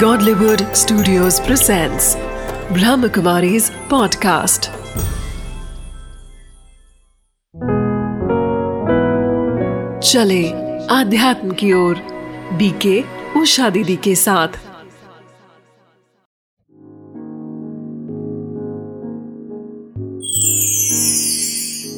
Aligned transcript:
Godlywood 0.00 0.62
Studios 0.76 1.40
presents 1.40 2.06
Brahmakumari's 2.76 3.70
podcast. 3.88 4.68
चले 10.02 10.42
आध्यात्म 10.90 11.50
की 11.50 11.72
ओर 11.72 12.02
बीके 12.58 13.00
उषा 13.40 13.70
दीदी 13.70 13.96
के 13.96 14.14
साथ 14.14 14.58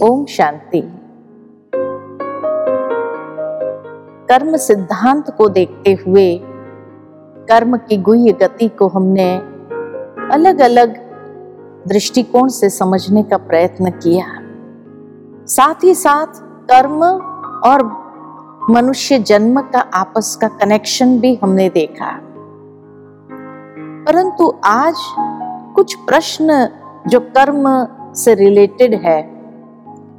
ओम 0.02 0.24
शांति 0.26 0.82
कर्म 4.30 4.56
सिद्धांत 4.56 5.34
को 5.38 5.48
देखते 5.48 5.94
हुए 6.06 6.28
कर्म 7.48 7.76
की 7.76 7.96
गुह्य 7.96 8.32
गति 8.32 8.68
को 8.68 8.88
हमने 8.88 9.36
अलग 10.32 10.60
अलग 10.60 11.08
दृष्टिकोण 11.88 12.48
से 12.48 12.70
समझने 12.70 13.22
का 13.22 13.36
प्रयत्न 13.36 13.90
किया। 13.90 14.24
साथ 15.46 15.84
ही 15.84 15.94
साथ 15.94 16.26
कर्म 16.70 17.04
और 17.70 18.08
मनुष्य 18.70 19.18
जन्म 19.18 19.60
का 19.60 19.80
आपस 19.80 20.38
का 20.40 20.48
कनेक्शन 20.48 21.20
भी 21.20 21.38
हमने 21.42 21.68
देखा। 21.68 22.20
परंतु 24.06 24.54
आज 24.64 24.94
कुछ 25.74 25.94
प्रश्न 25.94 26.68
जो 27.06 27.20
कर्म 27.20 27.88
से 28.14 28.34
रिलेटेड 28.34 28.94
है, 28.94 29.22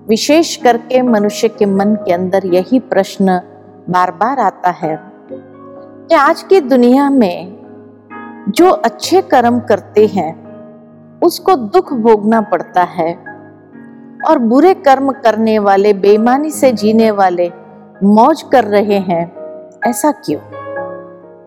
विशेष 0.08 0.56
करके 0.56 1.02
मनुष्य 1.02 1.48
के 1.48 1.66
मन 1.66 1.96
के 1.96 2.14
अंदर 2.14 2.46
यही 2.46 2.80
प्रश्न 2.80 3.42
बार 3.90 4.12
बार 4.12 4.40
आता 4.40 4.70
है। 4.70 5.09
कि 6.10 6.16
आज 6.16 6.42
की 6.44 6.60
दुनिया 6.62 7.10
में 7.10 8.46
जो 8.50 8.70
अच्छे 8.70 9.22
कर्म 9.22 9.60
करते 9.60 10.06
हैं, 10.08 10.32
उसको 11.20 11.56
दुख 11.56 11.94
भोगना 11.94 12.42
पड़ता 12.42 12.84
है 12.84 13.14
और 14.28 14.40
बुरे 14.40 14.74
कर्म 14.74 15.12
करने 15.12 15.60
वाले, 15.60 15.94
बेईमानी 15.94 16.52
से 16.52 16.72
जीने 16.72 17.12
वाले 17.12 17.52
मौज 18.04 18.42
कर 18.42 18.64
रहे 18.64 19.00
हैं, 19.00 19.32
ऐसा 19.86 20.12
क्यों? 20.12 20.40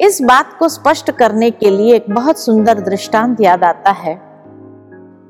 इस 0.01 0.23
बात 0.23 0.53
को 0.59 0.69
स्पष्ट 0.69 1.11
करने 1.11 1.51
के 1.51 1.71
लिए 1.71 1.95
एक 1.95 2.07
बहुत 2.11 2.39
सुंदर 2.39 2.81
दृष्टांत 2.81 3.41
याद 3.41 3.65
आता 3.65 3.91
है 3.91 4.15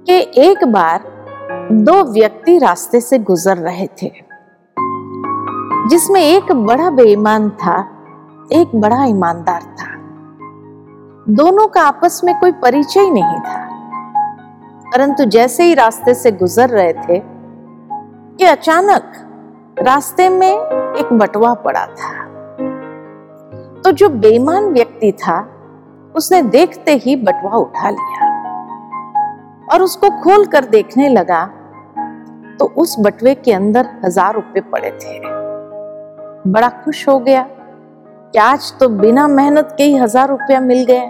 कि 0.07 0.21
एक 0.43 0.65
बार 0.65 1.01
दो 1.73 2.03
व्यक्ति 2.13 2.59
रास्ते 2.59 3.01
से 3.01 3.19
गुजर 3.19 3.57
रहे 3.57 3.87
थे, 4.03 4.13
जिसमें 5.89 6.21
एक 6.21 6.53
बड़ा 6.53 6.91
बेईमान 6.91 7.51
था 7.51 7.92
एक 8.53 8.75
बड़ा 8.77 9.05
ईमानदार 9.05 9.63
था। 9.63 9.91
दोनों 11.29 11.67
का 11.69 11.83
आपस 11.83 12.21
में 12.25 12.35
कोई 12.41 12.53
परिचय 12.53 13.11
नहीं 13.11 13.39
था। 13.41 13.61
परंतु 14.87 15.25
जैसे 15.25 15.65
ही 15.65 15.75
रास्ते 15.75 16.15
से 16.15 16.33
गुजर 16.33 16.69
रहे 16.69 16.93
थे 16.93 17.19
कि 18.39 18.45
अचानक 18.45 19.13
रास्ते 19.79 20.29
में 20.29 20.49
एक 20.49 21.13
बटवा 21.13 21.55
पड़ा 21.55 21.87
था। 21.87 22.13
तो 23.83 23.93
जो 23.93 24.09
बेईमान 24.09 24.65
व्यक्ति 24.65 25.13
था, 25.13 25.39
उसने 26.15 26.43
देखते 26.43 26.97
ही 26.97 27.17
बटवा 27.17 27.57
उठा 27.57 27.91
लिया 27.91 28.31
और 29.73 29.83
उसको 29.83 30.11
खोल 30.23 30.45
कर 30.47 30.65
देखने 30.65 31.09
लगा 31.09 31.45
तो 32.59 32.65
उस 32.77 32.97
बटवे 33.01 33.35
के 33.35 33.53
अंदर 33.53 33.89
हज़ार 34.05 34.35
रुपए 34.35 34.61
पड़े 34.61 34.91
थे। 34.91 35.19
बड़ा 36.51 36.69
खुश 36.85 37.09
हो 37.09 37.19
गया। 37.19 37.47
आज 38.41 38.73
तो 38.81 38.89
बिना 38.89 39.27
मेहनत 39.29 39.75
के 39.77 39.85
ही 39.85 39.97
हज़ार 39.97 40.29
रुपया 40.29 40.61
मिल 40.61 40.85
गए। 40.85 41.07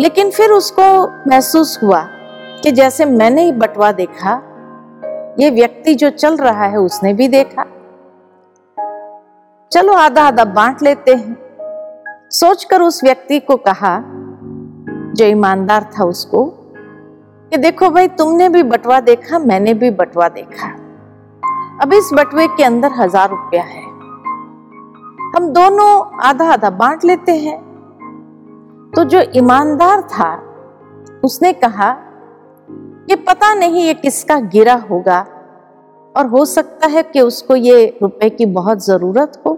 लेकिन 0.00 0.30
फिर 0.30 0.50
उसको 0.50 0.82
महसूस 1.30 1.78
हुआ 1.82 2.00
कि 2.62 2.70
जैसे 2.70 3.04
मैंने 3.04 3.42
ही 3.42 3.52
बटवा 3.52 3.92
देखा, 3.92 4.34
ये 5.40 5.50
व्यक्ति 5.50 5.94
जो 5.94 6.10
चल 6.10 6.36
रहा 6.36 6.64
है 6.64 6.76
उसने 6.76 7.12
भी 7.14 7.28
देखा। 7.28 7.64
चलो 9.72 9.92
आधा 9.92 10.22
आधा 10.22 10.44
बांट 10.44 10.82
लेते 10.82 11.14
हैं। 11.14 11.36
सोचकर 12.30 12.82
उस 12.82 13.04
व्यक्ति 13.04 13.40
को 13.40 13.56
कहा, 13.56 13.98
जो 15.14 15.24
ईमानदार 15.24 15.90
था 15.98 16.04
उसको, 16.04 16.44
कि 17.52 17.56
देखो 17.56 17.90
भाई, 17.90 18.08
तुमने 18.08 18.48
भी 18.48 18.62
बटवा 18.62 19.00
देखा, 19.00 19.38
मैंने 19.38 19.74
भी 19.74 19.90
बटवा 19.90 20.28
देखा। 20.28 20.68
अब 21.82 21.92
इस 21.92 22.10
बटवे 22.12 22.46
के 22.46 22.64
अंदर 22.64 22.92
हज़ार 22.92 23.30
रुपया 23.30 23.62
है। 23.62 23.87
हम 25.28 25.48
दोनों 25.48 26.18
आधा 26.20 26.52
आधा 26.52 26.70
बांट 26.70 27.04
लेते 27.04 27.32
हैं। 27.32 27.58
तो 28.96 29.04
जो 29.04 29.20
ईमानदार 29.36 30.00
था, 30.02 30.30
उसने 31.24 31.52
कहा 31.52 31.90
कि 33.08 33.14
पता 33.14 33.54
नहीं 33.54 33.82
ये 33.82 33.94
किसका 33.94 34.38
गिरा 34.40 34.74
होगा 34.90 35.20
और 36.16 36.26
हो 36.26 36.44
सकता 36.44 36.86
है 36.86 37.02
कि 37.02 37.20
उसको 37.20 37.56
ये 37.56 37.98
रुपए 38.02 38.30
की 38.30 38.46
बहुत 38.46 38.84
ज़रूरत 38.84 39.42
हो। 39.46 39.52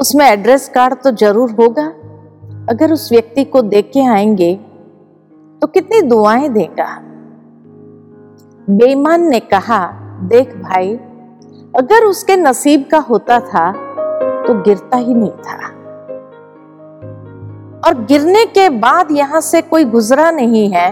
उसमें 0.00 0.26
एड्रेस 0.26 0.68
कार्ड 0.68 0.94
तो 0.94 1.10
ज़रूर 1.10 1.50
होगा। 1.50 1.86
अगर 2.70 2.92
उस 2.92 3.12
व्यक्ति 3.12 3.44
को 3.44 3.62
देख 3.62 3.90
के 3.94 4.04
आएँगे 4.04 4.54
तो 5.62 5.66
कितनी 5.66 6.00
दुआएँ 6.02 6.48
देगा? 6.48 6.88
बेईमान 8.70 9.28
ने 9.28 9.40
कहा, 9.40 9.86
देख 10.22 10.54
भाई 10.56 10.98
अगर 11.76 12.04
उसके 12.04 12.36
नसीब 12.36 12.84
का 12.90 12.98
होता 12.98 13.38
था 13.40 13.70
तो 14.46 14.54
गिरता 14.62 14.96
ही 14.96 15.14
नहीं 15.14 15.30
था। 15.30 15.56
और 17.80 18.04
गिरने 18.04 18.44
के 18.46 18.68
बाद 18.78 19.10
यहाँ 19.12 19.40
से 19.40 19.60
कोई 19.62 19.84
गुजरा 19.84 20.30
नहीं 20.30 20.68
है, 20.70 20.88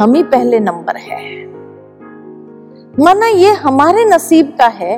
हम 0.00 0.14
ही 0.14 0.22
पहले 0.22 0.60
नंबर 0.60 0.96
है। 0.96 1.20
माना 2.94 3.26
ये 3.26 3.52
हमारे 3.54 4.04
नसीब 4.04 4.56
का 4.58 4.66
है, 4.66 4.94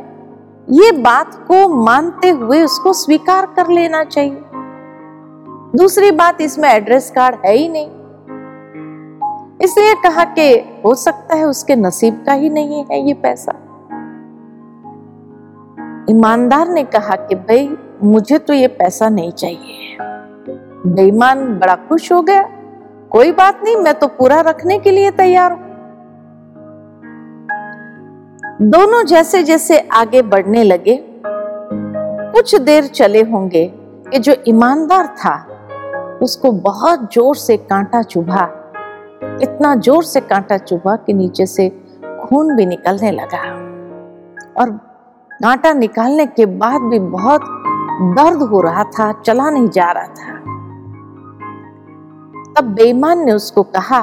ये 0.69 0.93
बात 0.93 1.35
को 1.49 1.69
मानते 1.77 2.29
हुए 2.31 2.63
उसको 2.63 2.93
स्वीकार 2.93 3.47
कर 3.47 3.69
लेना 3.69 4.05
चाहिए। 4.05 4.43
दूसरी 5.77 6.11
बात, 6.11 6.41
इसमें 6.41 6.69
एड्रेस 6.69 7.11
कार्ड 7.11 7.47
है 7.47 7.53
ही 7.53 7.69
नहीं। 7.69 7.91
इसलिए 9.61 9.95
कहा 9.95 10.25
कि 10.31 10.53
हो 10.85 10.95
सकता 10.97 11.37
है 11.37 11.45
उसके 11.45 11.77
नसीब 11.77 12.23
का 12.27 12.33
ही 12.33 12.51
नहीं 12.51 12.85
है 12.85 13.07
ये 13.07 13.15
पैसा। 13.15 13.67
ईमानदार 16.11 16.69
ने 16.69 16.85
कहा 16.85 17.17
कि 17.17 17.35
भाई, 17.35 17.77
मुझे 18.03 18.39
तो 18.39 18.53
ये 18.53 18.67
पैसा 18.69 19.09
नहीं 19.09 19.33
चाहिए। 19.33 19.97
बेईमान 20.87 21.59
बड़ा 21.59 21.75
खुश 21.75 22.13
हो 22.13 22.23
गया। 22.23 22.43
कोई 23.11 23.33
बात 23.33 23.61
नहीं, 23.65 23.77
मैं 23.77 23.95
तो 23.95 24.07
पूरा 24.07 24.41
रखने 24.41 24.79
के 24.79 24.91
लिए 24.91 25.11
तैयार 25.11 25.53
हूँ। 25.53 25.69
दोनों 28.63 29.05
जैसे 29.05 29.43
जैसे 29.43 29.79
आगे 29.79 30.23
बढ़ने 30.23 30.65
लगे। 30.65 30.99
कुछ 32.33 32.55
देर 32.55 32.87
चले 32.87 33.23
होंगे 33.23 33.73
कि 34.11 34.19
जो 34.19 34.35
ईमानदार 34.49 35.07
था, 35.07 35.47
उसको 36.23 36.53
बहुत 36.53 37.13
ज़ोर 37.15 37.37
से 37.37 37.57
कांटा 37.57 38.03
चुभा। 38.03 38.45
इतना 39.43 39.75
ज़ोर 39.75 40.05
से 40.05 40.21
कांटा 40.21 40.59
चुभा 40.59 40.97
कि 40.97 41.13
नीचे 41.13 41.47
से 41.47 41.69
खून 42.23 42.57
भी 42.57 42.67
निकलने 42.67 43.11
लगा। 43.11 43.43
और 44.63 44.90
कांटा 45.43 45.73
निकालने 45.73 46.27
के 46.27 46.47
बाद 46.47 46.81
भी 46.81 46.99
बहुत 46.99 47.41
दर्द 48.17 48.43
हो 48.43 48.61
रहा 48.61 48.85
था, 48.85 49.13
चला 49.13 49.51
नहीं 49.51 49.69
जा 49.69 49.91
रहा 49.91 50.05
था। 50.05 50.35
तब 52.55 52.73
बेईमान 52.75 53.25
ने 53.25 53.33
उसको 53.33 53.63
कहा 53.63 54.01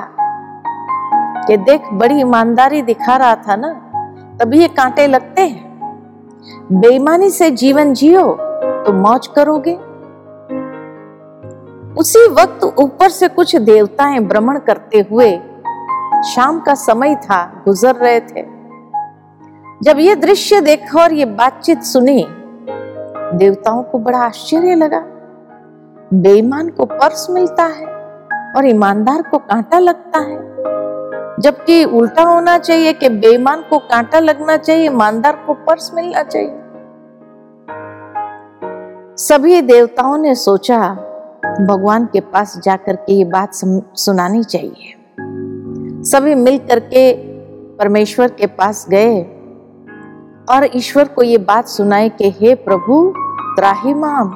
कि 1.48 1.58
देख, 1.58 1.82
बड़ी 1.94 2.20
ईमानदारी 2.20 2.82
दिखा 2.82 3.18
रहा 3.18 3.36
था 3.36 3.56
ना 3.56 3.74
तभी 4.40 4.60
ये 4.60 4.68
कांटे 4.68 5.08
लगते 5.08 5.42
हैं। 5.42 5.66
बेईमानी 6.72 7.30
से 7.30 7.52
जीवन 7.52 7.94
जियो 7.94 8.26
तो 8.86 8.94
मौज 8.94 9.28
करोगे। 9.28 9.76
उसी 11.94 12.28
वक्त 12.34 12.64
ऊपर 12.80 13.10
से 13.10 13.28
कुछ 13.28 13.56
देवताएँ 13.56 14.20
भ्रमण 14.20 14.60
करते 14.60 15.08
हुए 15.12 15.32
शाम 16.26 16.60
का 16.60 16.74
समय 16.74 17.16
था, 17.16 17.62
गुजर 17.66 17.96
रहे 17.96 18.20
थे। 18.20 18.57
जब 19.84 20.00
ये 20.00 20.16
दृश्य 20.16 20.62
देखा 20.62 21.04
और 21.04 21.14
ये 21.14 21.26
बातचीत 21.26 21.84
सुनी, 21.84 22.28
देवताओं 23.38 23.84
को 23.84 24.00
बड़ा 24.00 24.18
आश्चर्य 24.18 24.76
लगा। 24.76 25.00
बेईमान 26.14 26.70
को 26.70 26.86
पर्स 26.86 27.28
मिलता 27.30 27.64
है 27.64 27.86
और 28.56 28.66
ईमानदार 28.66 29.22
को 29.22 29.38
कांटा 29.38 29.80
लगता 29.80 30.20
है। 30.20 30.38
जबकि 31.40 31.84
उल्टा 31.84 32.24
होना 32.24 32.58
चाहिए 32.58 32.94
कि 32.94 33.10
बेईमान 33.10 33.62
को 33.62 33.78
कांटा 33.78 34.20
लगना 34.20 34.58
चाहिए, 34.58 34.86
ईमानदार 34.86 35.44
को 35.48 35.54
पर्स 35.54 35.92
मिलना 35.94 36.24
चाहिए। 36.24 36.54
सभी 39.18 39.62
देवताओं 39.62 40.18
ने 40.18 40.36
सोचा, 40.36 40.90
भगवान 41.62 42.06
के 42.06 42.20
पास 42.20 42.60
जाकर 42.64 42.96
के 42.96 43.14
ये 43.14 43.26
बात 43.26 43.52
सुनानी 43.54 44.44
चाहिए। 44.44 44.96
सभी 46.04 46.36
मिल 46.36 46.58
करके 46.58 47.14
परमेश्वर 47.78 48.28
के 48.28 48.48
पास 48.48 48.88
गए 48.90 49.34
और 50.50 50.70
ईश्वर 50.76 51.08
को 51.08 51.24
ये 51.24 51.38
बात 51.38 51.68
सुनाए 51.68 52.10
कि, 52.10 52.32
हे 52.32 52.56
प्रभु, 52.56 53.14
त्राही 53.56 53.94
माम। 53.94 54.32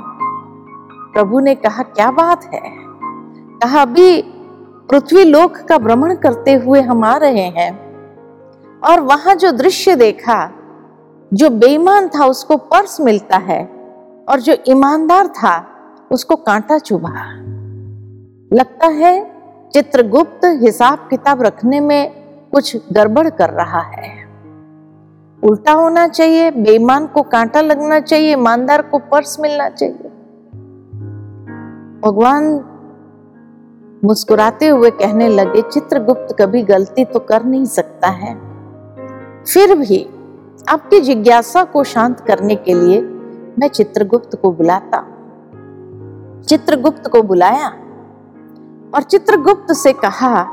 प्रभु 1.13 1.39
ने 1.39 1.55
कहा, 1.55 1.83
क्या 1.83 2.11
बात 2.11 2.43
है? 2.53 2.61
कहा, 3.63 3.81
अभी 3.81 4.21
पृथ्वी 4.89 5.23
लोक 5.23 5.57
का 5.57 5.77
भ्रमण 5.77 6.15
करते 6.15 6.53
हुए 6.53 6.81
हम 6.81 7.03
आ 7.03 7.17
रहे 7.17 7.41
हैं 7.41 7.79
और 8.79 8.99
वहाँ 8.99 9.35
जो 9.35 9.51
दृश्य 9.51 9.95
देखा, 9.95 10.51
जो 11.33 11.49
बेईमान 11.49 12.07
था 12.07 12.25
उसको 12.25 12.57
पर्स 12.57 13.01
मिलता 13.01 13.37
है 13.37 13.63
और 14.29 14.39
जो 14.39 14.55
ईमानदार 14.67 15.27
था 15.27 15.67
उसको 16.11 16.35
कांटा 16.35 16.77
चुभा। 16.77 17.33
लगता 18.53 18.87
है 18.87 19.31
चित्रगुप्त 19.73 20.41
हिसाब 20.45 21.07
किताब 21.09 21.41
रखने 21.41 21.79
में 21.79 22.11
कुछ 22.51 22.77
गड़बड़ 22.93 23.29
कर 23.29 23.49
रहा 23.49 23.81
है। 23.81 24.20
उल्टा 25.43 25.71
होना 25.71 26.07
चाहिए, 26.07 26.51
बेईमान 26.51 27.07
को 27.07 27.21
कांटा 27.21 27.61
लगना 27.61 27.99
चाहिए, 27.99 28.33
ईमानदार 28.33 28.81
को 28.81 28.99
पर्स 28.99 29.39
मिलना 29.39 29.69
चाहिए। 29.69 30.09
भगवान 32.05 32.43
मुस्कुराते 34.05 34.67
हुए 34.67 34.89
कहने 34.91 35.27
लगे, 35.29 35.61
चित्रगुप्त 35.61 36.35
कभी 36.39 36.61
गलती 36.63 37.05
तो 37.05 37.19
कर 37.19 37.43
नहीं 37.43 37.65
सकता 37.65 38.07
है। 38.07 38.33
फिर 39.43 39.75
भी 39.75 40.09
आपकी 40.69 40.99
जिज्ञासा 40.99 41.63
को 41.63 41.83
शांत 41.83 42.19
करने 42.19 42.55
के 42.55 42.73
लिए 42.73 43.01
मैं 43.59 43.67
चित्रगुप्त 43.67 44.35
को 44.41 44.51
बुलाता। 44.51 45.07
चित्रगुप्त 46.47 47.07
को 47.07 47.21
बुलाया 47.21 47.67
और 48.95 49.01
चित्रगुप्त 49.01 49.73
से 49.73 49.93
कहा 49.93 50.43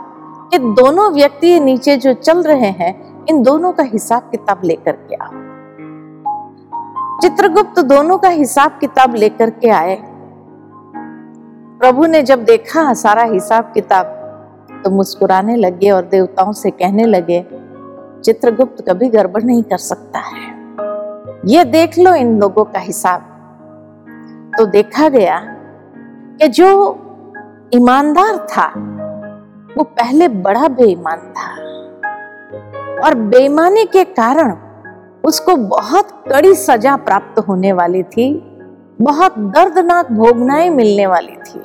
कि 0.50 0.58
दोनों 0.58 1.12
व्यक्ति 1.12 1.60
नीचे 1.60 1.96
जो 1.96 2.12
चल 2.12 2.42
रहे 2.42 2.70
हैं 2.70 3.07
इन 3.28 3.42
दोनों 3.42 3.72
का 3.72 3.82
हिसाब 3.82 4.22
किताब 4.30 4.60
लेकर 4.64 4.92
के 4.92 5.14
आओ। 5.14 5.30
चित्रगुप्त 7.22 7.80
दोनों 7.80 8.18
का 8.18 8.28
हिसाब 8.28 8.78
किताब 8.80 9.14
लेकर 9.14 9.50
के 9.50 9.68
आए। 9.68 9.96
प्रभु 11.80 12.06
ने 12.06 12.22
जब 12.22 12.44
देखा 12.44 12.94
सारा 12.94 13.22
हिसाब 13.22 13.72
किताब 13.74 14.06
तो 14.84 14.90
मुस्कुराने 14.90 15.56
लगे 15.56 15.90
और 15.90 16.02
देवताओं 16.02 16.52
से 16.52 16.70
कहने 16.70 17.04
लगे, 17.04 17.46
चित्रगुप्त 18.24 18.84
कभी 18.88 19.08
गड़बड़ 19.08 19.42
नहीं 19.42 19.62
कर 19.62 19.78
सकता 19.78 20.18
है। 20.18 20.56
ये 21.46 21.64
देख 21.64 21.98
लो 21.98 22.14
इन 22.14 22.40
लोगों 22.40 22.64
का 22.64 22.78
हिसाब। 22.78 23.20
तो 24.58 24.66
देखा 24.66 25.08
गया 25.08 25.38
कि 26.40 26.48
जो 26.48 26.68
ईमानदार 27.74 28.36
था, 28.36 28.66
वो 29.78 29.84
पहले 29.84 30.28
बड़ा 30.28 30.68
बेईमान 30.68 31.18
था। 31.18 31.67
और 33.04 33.14
बेईमानी 33.14 33.84
के 33.84 34.04
कारण 34.04 34.56
उसको 35.24 35.56
बहुत 35.56 36.24
कड़ी 36.28 36.54
सजा 36.54 36.96
प्राप्त 36.96 37.38
होने 37.38 37.72
वाली 37.72 38.02
थी, 38.02 38.32
बहुत 39.00 39.38
दर्दनाक 39.38 40.12
भोगनाएँ 40.12 40.70
मिलने 40.70 41.06
वाली 41.06 41.36
थी। 41.36 41.60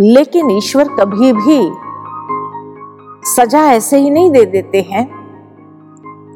लेकिन 0.00 0.50
ईश्वर 0.50 0.88
कभी 0.88 1.32
भी 1.32 1.72
सजा 3.30 3.64
ऐसे 3.64 3.98
ही 3.98 4.10
नहीं 4.10 4.30
दे 4.30 4.44
देते 4.44 4.80
हैं। 4.80 5.24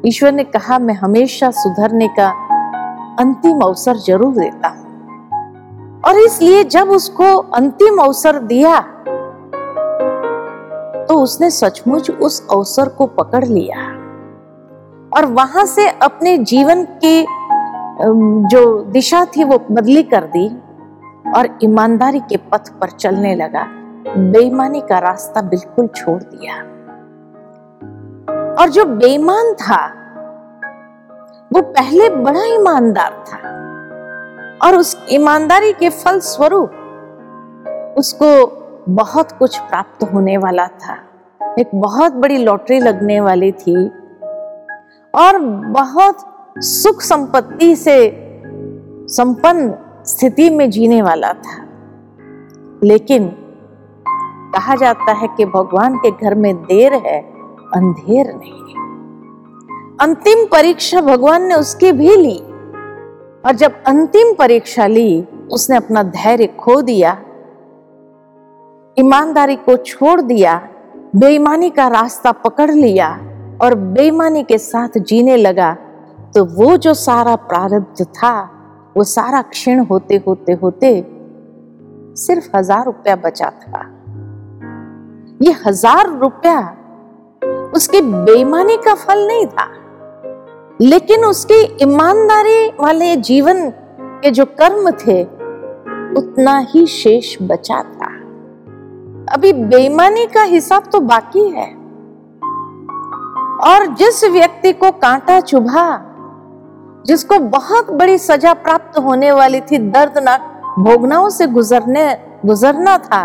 ईश्वर 0.05 0.31
ने 0.31 0.43
कहा, 0.43 0.79
मैं 0.79 0.93
हमेशा 0.93 1.51
सुधरने 1.51 2.07
का 2.07 2.29
अंतिम 3.19 3.59
अवसर 3.59 3.95
ज़रूर 3.97 4.33
देता 4.33 4.67
हूँ। 4.67 4.87
और 6.01 6.17
इसलिए 6.17 6.63
जब 6.63 6.89
उसको 6.89 7.35
अंतिम 7.35 7.97
अवसर 7.97 8.39
दिया 8.39 8.98
तो 11.09 11.15
उसने 11.15 11.49
सचमुच 11.49 12.11
उस 12.11 12.47
अवसर 12.51 12.89
को 12.89 13.05
पकड़ 13.05 13.45
लिया। 13.45 13.77
और 15.17 15.25
वहाँ 15.25 15.65
से 15.65 15.89
अपने 15.89 16.37
जीवन 16.37 16.83
की 16.83 17.25
जो 18.47 18.83
दिशा 18.83 19.25
थी 19.25 19.43
वो 19.43 19.57
बदली 19.71 20.03
कर 20.03 20.23
दी 20.23 20.47
और 21.31 21.59
ईमानदारी 21.63 22.19
के 22.19 22.37
पथ 22.37 22.69
पर 22.69 22.89
चलने 22.89 23.35
लगा। 23.35 23.65
बेईमानी 24.17 24.81
का 24.81 24.99
रास्ता 24.99 25.41
बिल्कुल 25.41 25.87
छोड़ 25.87 26.21
दिया। 26.23 26.55
और 28.55 28.69
जो 28.69 28.85
बेईमान 28.85 29.53
था, 29.53 29.85
वो 31.53 31.61
पहले 31.61 32.09
बड़ा 32.09 32.43
ईमानदार 32.43 33.23
था। 33.27 33.37
और 34.67 34.75
उस 34.75 35.05
ईमानदारी 35.11 35.73
के 35.73 35.89
फल 35.89 36.19
स्वरूप 36.19 36.71
उसको 37.97 38.58
बहुत 38.89 39.31
कुछ 39.31 39.59
प्राप्त 39.59 40.03
होने 40.13 40.37
वाला 40.37 40.67
था। 40.67 40.97
एक 41.59 41.69
बहुत 41.75 42.13
बड़ी 42.13 42.37
लॉटरी 42.37 42.79
लगने 42.79 43.19
वाली 43.19 43.51
थी 43.51 43.87
और 45.15 45.37
बहुत 45.67 46.17
सुख 46.57 47.01
संपत्ति 47.01 47.75
से 47.75 48.11
संपन्न 49.07 49.73
स्थिति 50.05 50.49
में 50.49 50.69
जीने 50.69 51.01
वाला 51.01 51.33
था। 51.33 51.67
लेकिन 52.83 53.27
कहा 54.55 54.75
जाता 54.75 55.11
है 55.11 55.27
कि 55.27 55.45
भगवान 55.45 55.95
के 55.95 56.11
घर 56.11 56.35
में 56.35 56.55
देर 56.55 56.93
है, 56.93 57.21
अंधेर 57.75 58.27
नहीं। 58.27 58.59
अंतिम 60.01 60.45
परीक्षा 60.45 61.01
भगवान 61.01 61.43
ने 61.43 61.55
उसकी 61.55 61.91
भी 61.91 62.15
ली 62.15 62.39
और 63.45 63.51
जब 63.53 63.83
अंतिम 63.83 64.33
परीक्षा 64.33 64.87
ली, 64.87 65.27
उसने 65.51 65.77
अपना 65.77 66.03
धैर्य 66.03 66.47
खो 66.47 66.81
दिया। 66.81 67.21
ईमानदारी 68.97 69.55
को 69.57 69.75
छोड़ 69.77 70.21
दिया, 70.21 70.55
बेईमानी 71.15 71.69
का 71.69 71.87
रास्ता 71.87 72.31
पकड़ 72.31 72.71
लिया 72.71 73.09
और 73.61 73.75
बेईमानी 73.75 74.43
के 74.43 74.57
साथ 74.57 74.97
जीने 74.99 75.37
लगा 75.37 75.73
तो 76.35 76.43
वो 76.47 76.75
जो 76.77 76.93
सारा 76.93 77.35
प्रारब्ध 77.35 78.03
था, 78.05 78.33
वो 78.97 79.03
सारा 79.05 79.41
क्षीण 79.43 79.79
होते 79.85 80.21
होते 80.27 80.53
होते 80.53 80.91
सिर्फ़ 82.17 82.49
हज़ार 82.55 82.85
रुपया 82.85 83.15
बचा 83.17 83.49
था। 83.61 83.81
ये 85.41 85.51
हज़ार 85.65 86.09
रुपया 86.19 86.59
उसकी 87.75 88.01
बेईमानी 88.01 88.77
का 88.77 88.93
फल 88.95 89.25
नहीं 89.27 89.45
था, 89.47 89.67
लेकिन 90.81 91.25
उसकी 91.25 91.61
ईमानदारी 91.83 92.67
वाले 92.79 93.15
जीवन 93.17 93.69
के 94.21 94.31
जो 94.31 94.45
कर्म 94.61 94.91
थे, 94.97 95.23
उतना 96.19 96.57
ही 96.69 96.85
शेष 96.87 97.35
बचा 97.41 97.81
था। 97.83 97.98
अभी 99.29 99.51
बेईमानी 99.53 100.25
का 100.25 100.43
हिसाब 100.43 100.83
तो 100.91 100.99
बाकी 100.99 101.47
है। 101.49 101.65
और 103.65 103.85
जिस 103.95 104.23
व्यक्ति 104.23 104.71
को 104.73 104.91
कांटा 104.91 105.39
चुभा, 105.41 105.83
जिसको 107.05 107.39
बहुत 107.39 107.91
बड़ी 107.91 108.17
सजा 108.17 108.53
प्राप्त 108.53 108.97
होने 108.97 109.31
वाली 109.31 109.61
थी, 109.61 109.77
दर्दनाक 109.77 110.41
भोगनाओं 110.79 111.29
से 111.29 111.47
गुजरने, 111.47 112.07
गुजरना 112.45 112.97
था, 112.97 113.23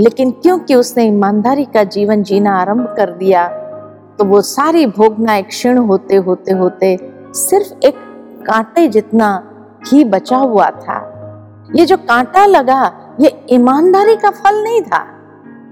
लेकिन 0.00 0.30
क्योंकि 0.32 0.74
उसने 0.74 1.04
ईमानदारी 1.04 1.64
का 1.64 1.84
जीवन 1.86 2.22
जीना 2.22 2.56
आरंभ 2.60 2.94
कर 2.96 3.10
दिया 3.12 3.46
तो 4.18 4.24
वो 4.24 4.40
सारी 4.40 4.86
भोगना 4.86 5.34
एक 5.34 5.46
क्षीण 5.46 5.78
होते 5.78 6.16
होते 6.16 6.52
होते 6.52 6.96
सिर्फ़ 7.34 7.86
एक 7.86 7.94
कांटे 8.46 8.88
जितना 8.88 9.28
ही 9.86 10.04
बचा 10.04 10.36
हुआ 10.36 10.70
था। 10.70 10.98
ये 11.76 11.86
जो 11.86 11.96
कांटा 11.98 12.44
लगा 12.46 12.82
ये 13.20 13.46
ईमानदारी 13.50 14.16
का 14.16 14.30
फल 14.30 14.62
नहीं 14.62 14.82
था। 14.82 15.06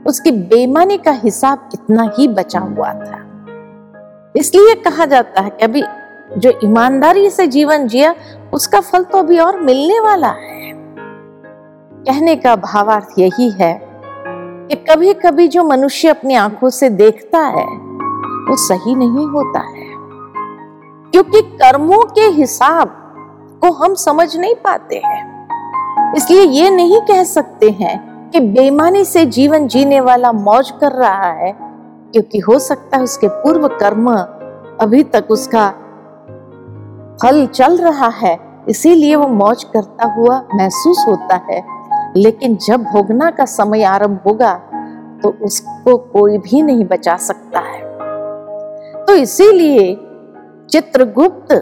उसकी 0.06 0.30
बेईमानी 0.30 0.98
का 0.98 1.10
हिसाब 1.10 1.68
इतना 1.74 2.10
ही 2.18 2.28
बचा 2.28 2.60
हुआ 2.60 2.88
था। 2.88 3.26
इसलिए 4.36 4.74
कहा 4.74 5.04
जाता 5.04 5.40
है 5.40 5.50
कि 5.50 5.64
अभी 5.64 5.82
जो 6.38 6.52
ईमानदारी 6.64 7.30
से 7.30 7.46
जीवन 7.46 7.88
जिया, 7.88 8.14
उसका 8.52 8.80
फल 8.80 9.04
तो 9.04 9.18
अभी 9.18 9.38
और 9.38 9.60
मिलने 9.60 10.00
वाला 10.00 10.28
है। 10.28 10.72
कहने 12.04 12.36
का 12.36 12.56
भावार्थ 12.56 13.08
यही 13.18 13.50
है 13.50 13.90
कि 14.68 14.74
कभी 14.76 15.14
कभी 15.14 15.48
जो 15.48 15.64
मनुष्य 15.64 16.08
अपनी 16.08 16.34
आँखों 16.34 16.70
से 16.70 16.90
देखता 16.90 17.38
है, 17.38 17.66
वो 18.50 18.56
सही 18.56 18.94
नहीं 18.94 19.26
होता 19.26 19.60
है। 19.60 19.90
क्योंकि 21.10 21.42
कर्मों 21.42 22.04
के 22.04 22.20
हिसाब 22.20 22.88
को 23.60 23.72
हम 23.72 23.94
समझ 23.94 24.36
नहीं 24.36 24.54
पाते 24.54 24.96
हैं। 24.96 25.29
इसलिए 26.16 26.42
ये 26.42 26.70
नहीं 26.70 27.00
कह 27.00 27.22
सकते 27.24 27.70
हैं 27.70 27.98
कि 28.30 28.40
बेईमानी 28.40 29.04
से 29.04 29.24
जीवन 29.28 29.66
जीने 29.68 30.00
वाला 30.00 30.32
मौज 30.32 30.70
कर 30.70 30.92
रहा 30.92 31.30
है, 31.32 31.52
क्योंकि 32.12 32.38
हो 32.38 32.58
सकता 32.58 32.96
है 32.96 33.02
उसके 33.02 33.28
पूर्व 33.42 33.66
कर्म 33.78 34.10
अभी 34.80 35.02
तक 35.04 35.30
उसका 35.30 35.68
फल 37.22 37.46
चल 37.46 37.76
रहा 37.78 38.08
है, 38.16 38.38
इसीलिए 38.68 39.16
वो 39.16 39.26
मौज 39.28 39.64
करता 39.64 40.12
हुआ 40.14 40.40
महसूस 40.54 41.04
होता 41.08 41.40
है। 41.50 41.62
लेकिन 42.16 42.56
जब 42.58 42.84
भोगना 42.84 43.30
का 43.30 43.44
समय 43.46 43.82
आरंभ 43.84 44.20
होगा 44.26 44.54
तो 45.22 45.28
उसको 45.44 45.96
कोई 46.12 46.38
भी 46.38 46.62
नहीं 46.62 46.84
बचा 46.84 47.16
सकता 47.20 47.60
है। 47.60 47.80
तो 49.06 49.14
इसीलिए 49.14 49.94
चित्रगुप्त 50.70 51.52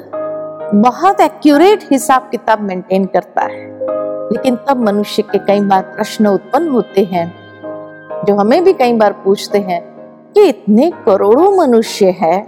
बहुत 0.74 1.20
एक्यूरेट 1.20 1.88
हिसाब 1.92 2.28
किताब 2.30 2.60
मेंटेन 2.60 3.04
करता 3.06 3.42
है। 3.42 3.66
लेकिन 4.32 4.56
तब 4.68 4.76
मनुष्य 4.76 5.22
के 5.22 5.38
कई 5.38 5.60
बार 5.60 5.82
प्रश्न 5.82 6.26
उत्पन्न 6.26 6.68
होते 6.68 7.04
हैं, 7.04 7.26
जो 8.26 8.34
हमें 8.34 8.64
भी 8.64 8.72
कई 8.72 8.92
बार 8.92 9.12
पूछते 9.12 9.58
हैं 9.58 9.80
कि 10.34 10.48
इतने 10.48 10.90
करोड़ों 11.06 11.56
मनुष्य 11.56 12.10
है, 12.20 12.46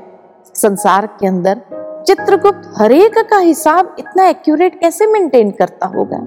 संसार 0.54 1.06
के 1.20 1.26
अंदर 1.26 1.62
चित्रगुप्त 2.06 2.70
हरेक 2.76 3.18
का 3.30 3.38
हिसाब 3.38 3.96
इतना 3.98 4.28
एक्यूरेट 4.28 4.80
कैसे 4.80 5.06
मेंटेन 5.06 5.50
करता 5.50 5.86
होगा? 5.86 6.18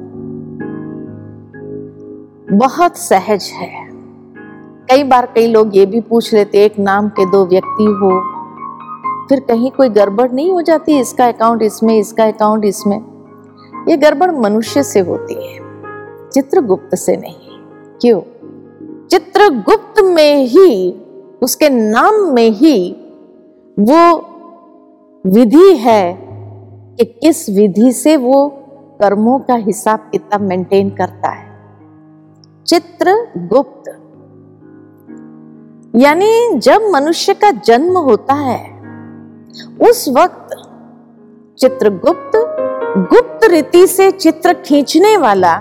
बहुत 2.57 2.97
सहज 2.97 3.49
है। 3.53 3.71
कई 4.89 5.03
बार 5.03 5.25
कई 5.25 5.47
लोग 5.47 5.77
ये 5.77 5.85
भी 5.85 6.01
पूछ 6.01 6.33
लेते, 6.33 6.63
एक 6.65 6.79
नाम 6.79 7.09
के 7.09 7.25
दो 7.25 7.45
व्यक्ति 7.45 7.85
हो, 8.01 8.19
फिर 9.29 9.39
कहीं 9.39 9.71
कोई 9.71 9.89
गड़बड़ 9.89 10.31
नहीं 10.31 10.51
हो 10.51 10.61
जाती, 10.61 10.99
इसका 10.99 11.27
अकाउंट 11.27 11.61
इसमें, 11.61 11.97
इसका 11.99 12.27
अकाउंट 12.27 12.65
इसमें। 12.65 13.12
ये 13.89 13.97
गड़बड़ 13.97 14.31
मनुष्य 14.31 14.83
से 14.83 14.99
होती 14.99 15.33
है। 15.33 15.59
चित्रगुप्त 16.29 16.95
से 16.95 17.17
नहीं। 17.17 17.49
क्यों? 18.01 18.21
चित्रगुप्त 19.07 20.01
में 20.03 20.45
ही, 20.45 21.01
उसके 21.43 21.69
नाम 21.69 22.13
में 22.15 22.49
ही 22.49 22.95
वो 23.79 24.29
विधि 25.25 25.75
है 25.75 26.19
कि 26.97 27.05
किस 27.05 27.49
विधि 27.49 27.91
से 27.91 28.17
वो 28.17 28.49
कर्मों 29.01 29.39
का 29.39 29.55
हिसाब 29.55 29.99
किताब 30.11 30.41
मेंटेन 30.41 30.89
करता 30.89 31.29
है। 31.29 31.59
चित्रगुप्त। 32.67 33.99
यानी 35.95 36.59
जब 36.59 36.81
मनुष्य 36.91 37.33
का 37.33 37.51
जन्म 37.51 37.97
होता 37.97 38.33
है, 38.33 38.73
उस 39.81 40.09
वक्त 40.09 40.47
चित्रगुप्त 41.57 42.52
गुप्त 42.97 43.39
रीति 43.43 43.87
से 43.87 44.11
चित्र 44.11 44.53
खींचने 44.53 45.17
वाला 45.17 45.53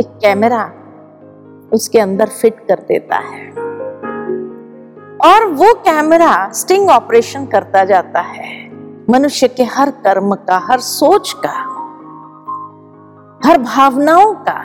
एक 0.00 0.06
कैमरा 0.06 0.72
उसके 1.72 1.98
अंदर 1.98 2.26
फिट 2.26 2.60
कर 2.68 2.74
देता 2.74 3.16
है। 3.16 3.50
और 5.18 5.46
वो 5.52 5.74
कैमरा 5.74 6.50
स्टिंग 6.52 6.90
ऑपरेशन 6.90 7.46
करता 7.46 7.84
जाता 7.84 8.20
है। 8.20 8.70
मनुष्य 9.10 9.48
के 9.48 9.64
हर 9.64 9.90
कर्म 9.90 10.34
का, 10.34 10.58
हर 10.58 10.80
सोच 10.80 11.36
का, 11.46 11.52
हर 13.48 13.58
भावनाओं 13.58 14.34
का 14.34 14.64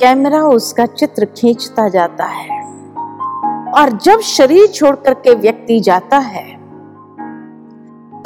कैमरा 0.00 0.42
उसका 0.42 0.86
चित्र 0.86 1.24
खींचता 1.24 1.88
जाता 1.88 2.24
है। 2.24 2.62
और 3.72 3.98
जब 4.02 4.20
शरीर 4.20 4.66
छोड़ 4.66 4.96
करके 4.96 5.34
व्यक्ति 5.34 5.80
जाता 5.80 6.18
है 6.18 6.57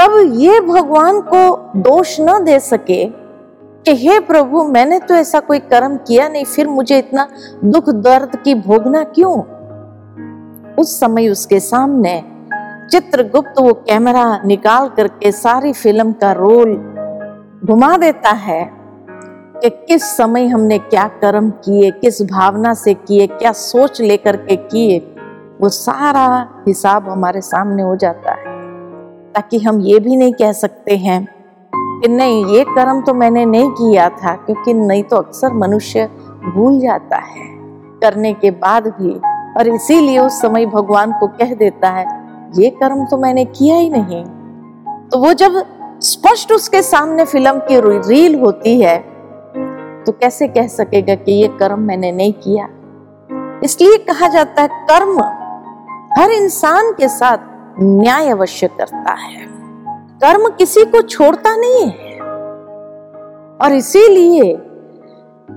तब 0.03 0.33
ये 0.35 0.61
भगवान 0.61 1.21
को 1.21 1.73
दोष 1.81 2.17
न 2.21 2.45
दे 2.45 2.61
सके 2.61 3.05
कि 3.85 3.95
हे 3.97 4.19
प्रभु, 4.21 4.63
मैंने 4.65 4.99
तो 4.99 5.15
ऐसा 5.15 5.41
कोई 5.41 5.59
कर्म 5.59 5.97
किया 5.97 6.29
नहीं, 6.29 6.45
फिर 6.45 6.69
मुझे 6.69 6.99
इतना 6.99 7.29
दुख 7.65 7.91
दर्द 7.91 8.37
की 8.37 8.55
भोगना 8.55 9.05
क्यों? 9.05 9.43
उस 10.75 11.01
समय 11.01 11.29
उसके 11.29 11.61
सामने 11.61 12.25
चित्रगुप्त 12.91 13.61
वो 13.61 13.73
कैमरा 13.73 14.43
निकाल 14.43 14.89
करके 14.89 15.33
सारी 15.33 15.73
फ़िल्म 15.73 16.13
का 16.13 16.33
रोल 16.33 16.75
घुमा 17.65 17.97
देता 17.97 18.31
है 18.31 18.65
कि 19.63 19.71
किस 19.71 20.17
समय 20.17 20.47
हमने 20.47 20.79
क्या 20.79 21.09
कर्म 21.09 21.51
किए, 21.51 21.91
किस 21.91 22.23
भावना 22.23 22.75
से 22.75 22.95
किए, 22.95 23.27
क्या 23.27 23.53
सोच 23.53 24.01
लेकर 24.01 24.37
के 24.37 24.57
किए, 24.57 24.99
वो 25.61 25.69
सारा 25.69 26.49
हिसाब 26.69 27.09
हमारे 27.09 27.41
सामने 27.41 27.83
हो 27.83 27.97
जाता 27.97 28.33
है। 28.33 28.62
ताकि 29.35 29.59
हम 29.59 29.81
ये 29.81 29.99
भी 29.99 30.17
नहीं 30.17 30.33
कह 30.33 30.53
सकते 30.53 30.97
हैं 30.97 31.25
कि 31.73 32.09
नहीं, 32.09 32.45
ये 32.47 32.65
कर्म 32.67 33.01
तो 33.03 33.15
मैंने 33.15 33.45
नहीं 33.45 33.71
किया 33.71 34.09
था, 34.11 34.35
क्योंकि 34.37 34.75
नहीं 34.75 35.03
तो 35.03 35.17
अक्सर 35.17 35.53
मनुष्य 35.55 36.07
भूल 36.47 36.79
जाता 36.81 37.17
है। 37.19 37.47
करने 38.03 38.33
के 38.35 38.51
बाद 38.53 38.87
भी, 38.91 39.13
और 39.59 39.69
इसीलिए 39.69 40.19
उस 40.19 40.41
समय 40.41 40.67
भगवान 40.67 41.13
को 41.13 41.27
कह 41.39 41.55
देता 41.55 41.91
है, 41.91 42.07
ये 42.55 42.71
कर्म 42.73 43.05
तो 43.05 43.17
मैंने 43.19 43.45
किया 43.47 43.77
ही 43.77 43.89
नहीं। 43.91 44.25
तो 45.09 45.19
वो 45.19 45.33
जब 45.35 45.63
स्पष्ट 46.03 46.53
उसके 46.53 46.83
सामने 46.83 47.25
फ़िल्म 47.25 47.59
की 47.61 47.81
रील 47.81 48.39
होती 48.41 48.81
है 48.81 48.99
तो 50.07 50.13
कैसे 50.13 50.47
कह 50.49 50.67
सकेगा 50.67 51.15
कि 51.15 51.33
ये 51.33 51.49
कर्म 51.59 51.81
मैंने 51.81 52.11
नहीं 52.13 52.33
किया? 52.35 52.69
इसलिए 53.65 53.97
कहा 53.99 54.29
जाता 54.29 54.63
है, 54.63 54.69
कर्म 54.69 55.21
हर 56.19 56.31
इंसान 56.33 56.93
के 56.93 57.09
साथ 57.09 57.39
न्याय 57.81 58.29
अवश्य 58.29 58.67
करता 58.67 59.13
है। 59.13 59.47
कर्म 60.25 60.49
किसी 60.49 60.85
को 60.85 61.03
छोड़ता 61.03 61.57
नहीं 61.57 61.87
है। 61.87 62.21
और 63.57 63.73
इसीलिए 63.73 64.53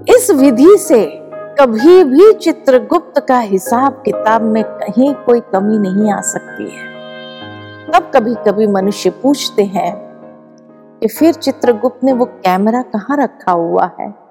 इस 0.10 0.32
विधि 0.32 0.78
से 0.78 1.22
कभी 1.60 2.04
भी 2.04 2.34
चित्रगुप्त 2.34 3.26
का 3.28 3.40
हिसाब 3.40 4.02
किताब 4.06 4.42
में 4.42 4.64
कहीं 4.64 5.14
कोई 5.14 5.40
कमी 5.40 5.78
नहीं 5.78 6.12
आ 6.12 6.22
सकती 6.22 6.70
है। 6.70 6.96
तब 7.92 8.12
कभी 8.14 8.36
कभी 8.36 8.68
मनुष्य 8.68 9.10
पूछते 9.10 9.64
हैं 9.64 9.96
कि 11.00 11.08
फिर 11.08 11.34
चित्रगुप्त 11.34 12.04
ने 12.04 12.14
वो 12.14 12.26
कैमरा 12.26 12.82
कहाँ 12.82 13.18
रखा 13.18 13.52
हुआ 13.52 13.92
है? 14.00 14.26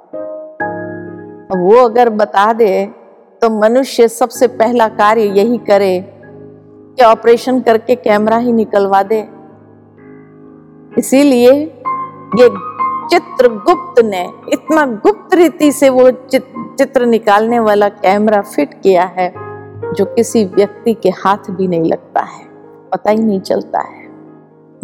वो 1.56 1.84
अगर 1.84 2.10
बता 2.10 2.52
दे 2.52 2.86
तो 3.40 3.50
मनुष्य 3.50 4.08
सबसे 4.08 4.46
पहला 4.46 4.88
कार्य 4.88 5.22
यही 5.22 5.58
करे 5.58 6.13
कि 6.96 7.04
ऑपरेशन 7.04 7.60
करके 7.60 7.94
कैमरा 7.94 8.36
ही 8.36 8.52
निकलवा 8.52 9.02
दे। 9.02 9.28
इसीलिए 10.98 11.52
ये 12.38 12.48
चित्रगुप्त 13.10 14.04
ने, 14.04 14.28
इतना 14.52 14.86
गुप्त 14.86 15.34
रीति 15.34 15.72
से 15.72 15.88
वो 15.88 16.10
चित्र 16.10 17.06
निकालने 17.06 17.58
वाला 17.58 17.88
कैमरा 17.88 18.40
फिट 18.40 18.74
किया 18.82 19.04
है, 19.04 19.32
जो 19.92 20.04
किसी 20.04 20.44
व्यक्ति 20.44 20.94
के 20.94 21.08
हाथ 21.08 21.50
भी 21.50 21.68
नहीं 21.68 21.84
लगता 21.84 22.20
है, 22.20 22.44
पता 22.90 23.10
ही 23.10 23.18
नहीं 23.18 23.40
चलता 23.40 23.80
है। 23.80 24.04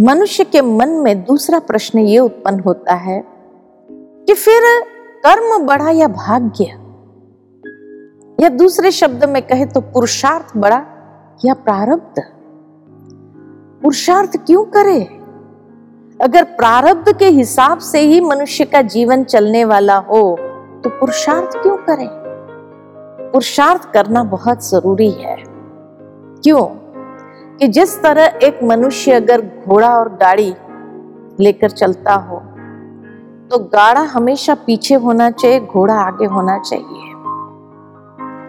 मनुष्य 0.01 0.45
के 0.45 0.63
मन 0.63 0.89
में 0.89 1.25
दूसरा 1.25 1.59
प्रश्न 1.59 1.99
ये 1.99 2.19
उत्पन्न 2.19 2.61
होता 2.61 2.95
है 2.95 3.25
कि 4.27 4.35
फिर 4.35 4.63
कर्म 5.27 5.67
बड़ा 5.67 5.91
या 5.91 6.09
भाग्य? 6.09 6.65
या 8.41 8.49
दूसरे 8.49 8.91
शब्द 8.91 9.25
में 9.25 9.43
कहे 9.43 9.67
तो 9.67 9.81
पुरुषार्थ 9.81 10.57
बड़ा? 10.57 10.87
या 11.45 11.55
प्रारब्ध। 11.55 12.23
पुरुषार्थ 13.83 14.37
क्यों 14.37 14.65
करे? 14.65 15.01
अगर 16.21 16.45
प्रारब्ध 16.45 17.17
के 17.19 17.27
हिसाब 17.27 17.79
से 17.79 18.01
ही 18.01 18.21
मनुष्य 18.21 18.65
का 18.65 18.83
जीवन 18.83 19.25
चलने 19.25 19.65
वाला 19.65 19.97
हो 19.97 20.37
तो 20.85 20.91
पुरुषार्थ 20.91 21.57
क्यों 21.57 21.77
करें? 21.77 22.09
पुरुषार्थ 23.33 23.91
करना 23.93 24.23
बहुत 24.25 24.69
ज़रूरी 24.69 25.11
है। 25.11 25.37
क्यों? 26.43 26.65
कि 27.57 27.69
जिस 27.69 28.03
तरह 28.03 28.39
एक 28.43 28.61
मनुष्य 28.65 29.13
अगर 29.13 29.41
घोड़ा 29.41 29.97
और 29.97 30.09
गाड़ी 30.09 30.55
लेकर 31.41 31.71
चलता 31.71 32.15
हो 32.15 32.37
तो 33.51 33.59
गाड़ा 33.59 34.01
हमेशा 34.01 34.55
पीछे 34.55 34.95
होना 34.95 35.31
चाहिए, 35.31 35.61
घोड़ा 35.61 35.95
आगे 35.95 36.27
होना 36.27 36.59
चाहिए। 36.59 37.11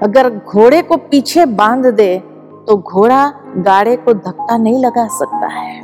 अगर 0.03 0.29
घोड़े 0.29 0.81
को 0.81 0.97
पीछे 0.97 1.45
बाँध 1.45 1.85
दे 1.85 2.30
तो 2.67 2.77
घोड़ा 2.77 3.25
गाड़े 3.57 3.95
को 3.95 4.13
धक्का 4.13 4.57
नहीं 4.57 4.79
लगा 4.79 5.07
सकता 5.17 5.47
है। 5.47 5.79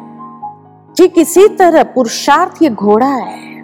ठीक 0.98 1.18
इसी 1.18 1.48
तरह 1.58 1.84
पुरुषार्थ 1.94 2.62
ये 2.62 2.70
घोड़ा 2.70 3.08
है, 3.08 3.64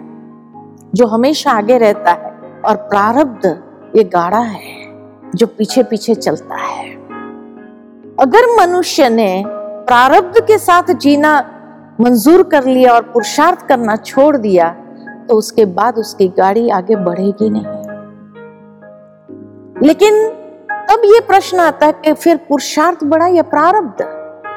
जो 0.94 1.06
हमेशा 1.06 1.50
आगे 1.52 1.78
रहता 1.78 2.10
है 2.12 2.30
और 2.60 2.76
प्रारब्ध 2.88 3.46
ये 3.96 4.04
गाड़ा 4.04 4.38
है, 4.38 4.74
जो 5.34 5.46
पीछे 5.48 5.82
पीछे 5.82 6.14
चलता 6.14 6.56
है। 6.56 6.92
अगर 8.18 8.46
मनुष्य 8.58 9.08
ने 9.08 9.42
प्रारब्ध 9.46 10.40
के 10.46 10.58
साथ 10.58 10.94
जीना 10.96 11.32
मंजूर 12.00 12.42
कर 12.42 12.64
लिया 12.64 12.92
और 12.92 13.02
पुरुषार्थ 13.02 13.66
करना 13.66 13.96
छोड़ 13.96 14.36
दिया 14.36 14.68
तो 15.28 15.34
उसके 15.34 15.64
बाद 15.74 15.98
उसकी 15.98 16.28
गाड़ी 16.28 16.68
आगे 16.68 16.96
बढ़ेगी 16.96 17.50
नहीं। 17.50 17.82
लेकिन 19.78 20.14
अब 20.94 21.00
ये 21.04 21.20
प्रश्न 21.20 21.60
आता 21.60 21.86
है 21.86 21.92
कि 21.92 22.12
फिर 22.12 22.36
पुरुषार्थ 22.36 23.04
बड़ा 23.04 23.26
या 23.26 23.42
प्रारब्ध? 23.42 23.96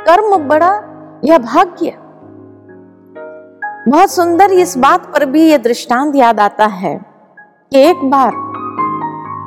कर्म 0.06 0.38
बड़ा 0.38 0.70
या 1.26 1.38
भाग्य? 1.38 1.94
बहुत 3.92 4.12
सुंदर 4.12 4.52
इस 4.52 4.78
बात 4.78 5.06
पर 5.06 5.26
भी 5.26 5.50
यह 5.50 5.58
दृष्टांत 5.58 6.16
याद 6.16 6.40
आता 6.40 6.66
है 6.66 7.02
कि 7.72 7.80
एक 7.80 7.96
बार 7.96 8.30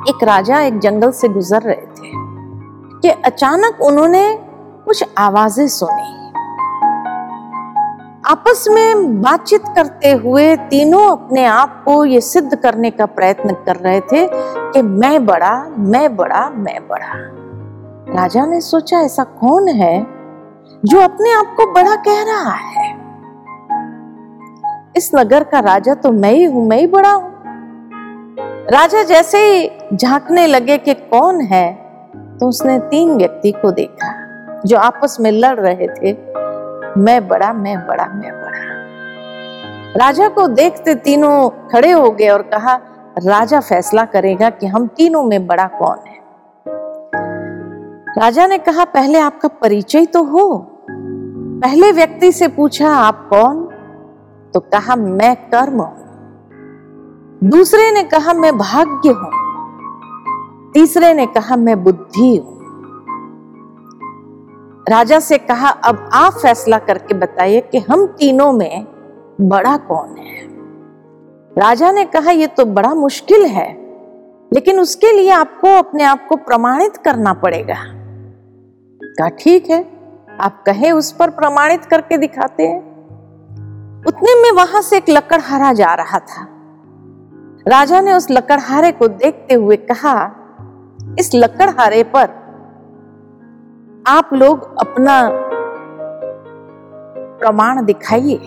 एक 0.09 0.23
राजा 0.23 0.61
एक 0.61 0.79
जंगल 0.79 1.11
से 1.11 1.27
गुजर 1.27 1.61
रहे 1.61 1.85
थे 1.85 2.11
कि 3.01 3.09
अचानक 3.25 3.81
उन्होंने 3.81 4.39
कुछ 4.85 5.03
आवाज़ें 5.17 5.67
सुनी। 5.67 6.20
आपस 8.31 8.65
में 8.71 9.21
बातचीत 9.21 9.63
करते 9.75 10.11
हुए 10.11 10.55
तीनों 10.69 11.01
अपने 11.11 11.43
आप 11.45 11.81
को 11.85 11.93
ये 12.05 12.19
सिद्ध 12.21 12.55
करने 12.55 12.91
का 12.91 13.05
प्रयत्न 13.07 13.53
कर 13.65 13.75
रहे 13.75 13.99
थे 14.01 14.27
कि 14.73 14.81
मैं 14.81 15.25
बड़ा 15.25 15.51
मैं 15.77 16.15
बड़ा 16.15 16.49
मैं 16.49 16.77
बड़ा। 16.87 17.11
राजा 18.15 18.45
ने 18.45 18.61
सोचा, 18.61 18.99
ऐसा 18.99 19.23
कौन 19.23 19.67
है 19.69 19.99
जो 20.85 21.01
अपने 21.01 21.33
आप 21.33 21.53
को 21.57 21.65
बड़ा 21.73 21.95
कह 22.07 22.23
रहा 22.23 22.53
है? 22.53 22.87
इस 24.97 25.11
नगर 25.15 25.43
का 25.43 25.59
राजा 25.59 25.93
तो 25.95 26.11
मैं 26.11 26.31
ही 26.31 26.43
हूँ, 26.45 26.67
मैं 26.69 26.77
ही 26.77 26.87
बड़ा 26.87 27.11
हूँ। 27.11 27.31
राजा 28.71 29.03
जैसे 29.03 29.45
ही 29.45 29.69
झांकने 29.93 30.47
लगे 30.47 30.77
कि 30.77 30.93
कौन 30.93 31.41
है 31.43 31.71
तो 32.39 32.47
उसने 32.47 32.79
तीन 32.89 33.15
व्यक्ति 33.17 33.51
को 33.51 33.71
देखा, 33.73 34.13
जो 34.65 34.77
आपस 34.79 35.17
में 35.19 35.31
लड़ 35.31 35.59
रहे 35.59 35.87
थे। 35.89 36.19
मैं 36.97 37.27
बड़ा 37.27 37.53
मैं 37.53 37.87
बड़ा 37.87 38.05
मैं 38.05 38.31
बड़ा। 38.31 38.71
राजा 40.05 40.27
को 40.27 40.47
देखते 40.47 40.95
तीनों 40.95 41.49
खड़े 41.49 41.91
हो 41.91 42.11
गए 42.11 42.29
और 42.29 42.41
कहा, 42.41 42.75
राजा 43.25 43.59
फैसला 43.59 44.05
करेगा 44.05 44.49
कि 44.49 44.67
हम 44.67 44.87
तीनों 44.87 45.23
में 45.23 45.47
बड़ा 45.47 45.67
कौन 45.67 45.97
है? 46.07 46.21
राजा 48.17 48.47
ने 48.47 48.57
कहा, 48.57 48.85
पहले 48.85 49.19
आपका 49.19 49.47
परिचय 49.47 50.05
तो 50.05 50.23
हो। 50.23 50.67
पहले 51.63 51.91
व्यक्ति 51.91 52.31
से 52.31 52.47
पूछा, 52.47 52.89
आप 52.89 53.29
कौन? 53.29 53.69
तो 54.53 54.59
कहा, 54.59 54.95
मैं 54.95 55.35
कर्म 55.35 55.81
हूँ। 55.81 56.01
दूसरे 57.43 57.91
ने 57.91 58.03
कहा, 58.03 58.33
मैं 58.33 58.57
भाग्य 58.57 59.09
हूँ। 59.09 59.31
तीसरे 60.73 61.13
ने 61.13 61.25
कहा, 61.25 61.55
मैं 61.55 61.83
बुद्धि 61.83 62.37
हूँ। 62.37 62.60
राजा 64.89 65.19
से 65.19 65.37
कहा, 65.37 65.69
अब 65.69 66.09
आप 66.13 66.33
फैसला 66.33 66.77
करके 66.77 67.13
बताइए 67.13 67.61
कि 67.61 67.79
हम 67.79 68.05
तीनों 68.07 68.51
में 68.51 68.85
बड़ा 69.41 69.77
कौन 69.77 70.15
है? 70.17 70.47
राजा 71.57 71.91
ने 71.91 72.05
कहा 72.05 72.31
यह 72.31 72.47
तो 72.47 72.65
बड़ा 72.65 72.93
मुश्किल 72.93 73.45
है, 73.45 73.71
लेकिन 74.51 74.79
उसके 74.79 75.11
लिए 75.11 75.29
आपको 75.29 75.77
अपने 75.77 76.03
आप 76.03 76.27
को 76.27 76.35
प्रमाणित 76.35 76.97
करना 76.97 77.33
पड़ेगा। 77.33 77.75
कहा, 79.01 79.27
ठीक 79.29 79.69
है, 79.69 79.81
आप 80.41 80.63
कहे 80.65 80.91
उस 80.91 81.11
पर 81.11 81.29
प्रमाणित 81.29 81.85
करके 81.85 82.17
दिखाते 82.17 82.67
हैं। 82.67 82.81
उतने 84.07 84.41
में 84.41 84.51
वहाँ 84.51 84.81
से 84.81 84.97
एक 84.97 85.09
लकड़हारा 85.09 85.73
जा 85.73 85.93
रहा 85.93 86.19
था। 86.19 86.47
राजा 87.67 88.01
ने 88.01 88.13
उस 88.13 88.31
लकड़हारे 88.31 88.91
को 88.91 89.07
देखते 89.07 89.55
हुए 89.55 89.75
कहा, 89.77 90.31
इस 91.19 91.31
लकड़हारे 91.35 92.03
पर 92.03 92.40
आप 94.11 94.29
लोग 94.33 94.77
अपना 94.79 95.29
प्रमाण 97.39 97.85
दिखाइए। 97.85 98.37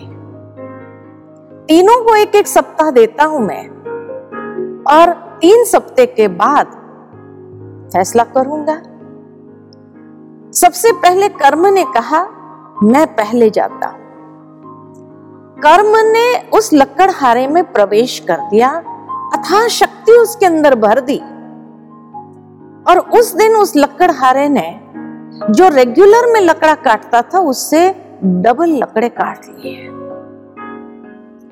तीनों 1.67 2.05
को 2.05 2.15
एक 2.15 2.35
एक 2.35 2.47
सप्ताह 2.47 2.91
देता 2.91 3.23
हूँ 3.23 3.39
मैं। 3.39 3.69
और 4.83 5.13
तीन 5.41 5.65
सप्ताह 5.65 6.05
के 6.05 6.27
बाद 6.27 6.67
फैसला 7.93 8.23
करूँगा। 8.23 8.75
सबसे 10.51 10.91
पहले 10.91 11.29
कर्म 11.29 11.67
ने 11.67 11.83
कहा, 11.83 12.27
मैं 12.83 13.07
पहले 13.15 13.49
जाता 13.49 13.87
कर्म 15.61 15.93
ने 15.95 16.49
उस 16.49 16.69
लकड़हारे 16.73 17.47
में 17.47 17.71
प्रवेश 17.71 18.19
कर 18.19 18.37
दिया, 18.49 18.69
अथा 19.33 19.67
शक्ति 19.67 20.11
उसके 20.11 20.45
अंदर 20.45 20.75
भर 20.75 20.99
दी। 20.99 21.19
और 22.91 22.99
उस 22.99 23.35
दिन 23.35 23.55
उस 23.55 23.73
लकड़हारे 23.75 24.49
ने 24.49 24.84
जो 25.35 25.67
रेगुलर 25.69 26.31
में 26.31 26.39
लकड़ा 26.41 26.73
काटता 26.75 27.21
था, 27.23 27.39
उससे 27.39 27.89
डबल 28.23 28.69
लकड़े 28.73 29.09
काट 29.11 29.45
लिए। 29.45 29.89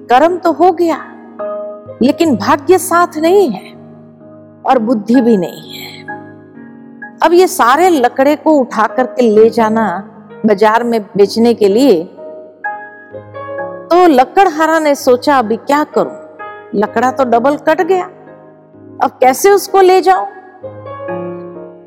कर्म 0.10 0.38
तो 0.38 0.52
हो 0.54 0.72
गया, 0.72 0.98
लेकिन 2.02 2.36
भाग्य 2.36 2.78
साथ 2.80 3.18
नहीं 3.18 3.50
है 3.50 3.72
और 4.64 4.80
बुद्धि 4.80 5.22
भी 5.22 5.36
नहीं 5.38 5.72
है। 5.72 5.92
अब 7.20 7.34
ये 7.34 7.48
सारे 7.50 7.90
लकड़े 7.90 8.36
को 8.36 8.52
उठा 8.52 8.88
करके 8.88 9.30
ले 9.30 9.50
जाना 9.50 9.86
बाज़ार 10.46 10.84
में 10.84 11.02
बेचने 11.18 11.54
के 11.54 11.68
लिए 11.70 12.04
तो 13.86 14.06
लकड़हारा 14.10 14.80
ने 14.80 14.94
सोचा, 14.96 15.38
अभी 15.40 15.58
क्या 15.58 15.84
करूँ? 15.96 16.20
लकड़ा 16.76 17.12
तो 17.12 17.24
डबल 17.26 17.58
कट 17.60 17.82
गया। 17.82 18.06
अब 19.04 19.18
कैसे 19.22 19.52
उसको 19.52 19.82
ले 19.82 20.00
जाऊँ? 20.02 20.28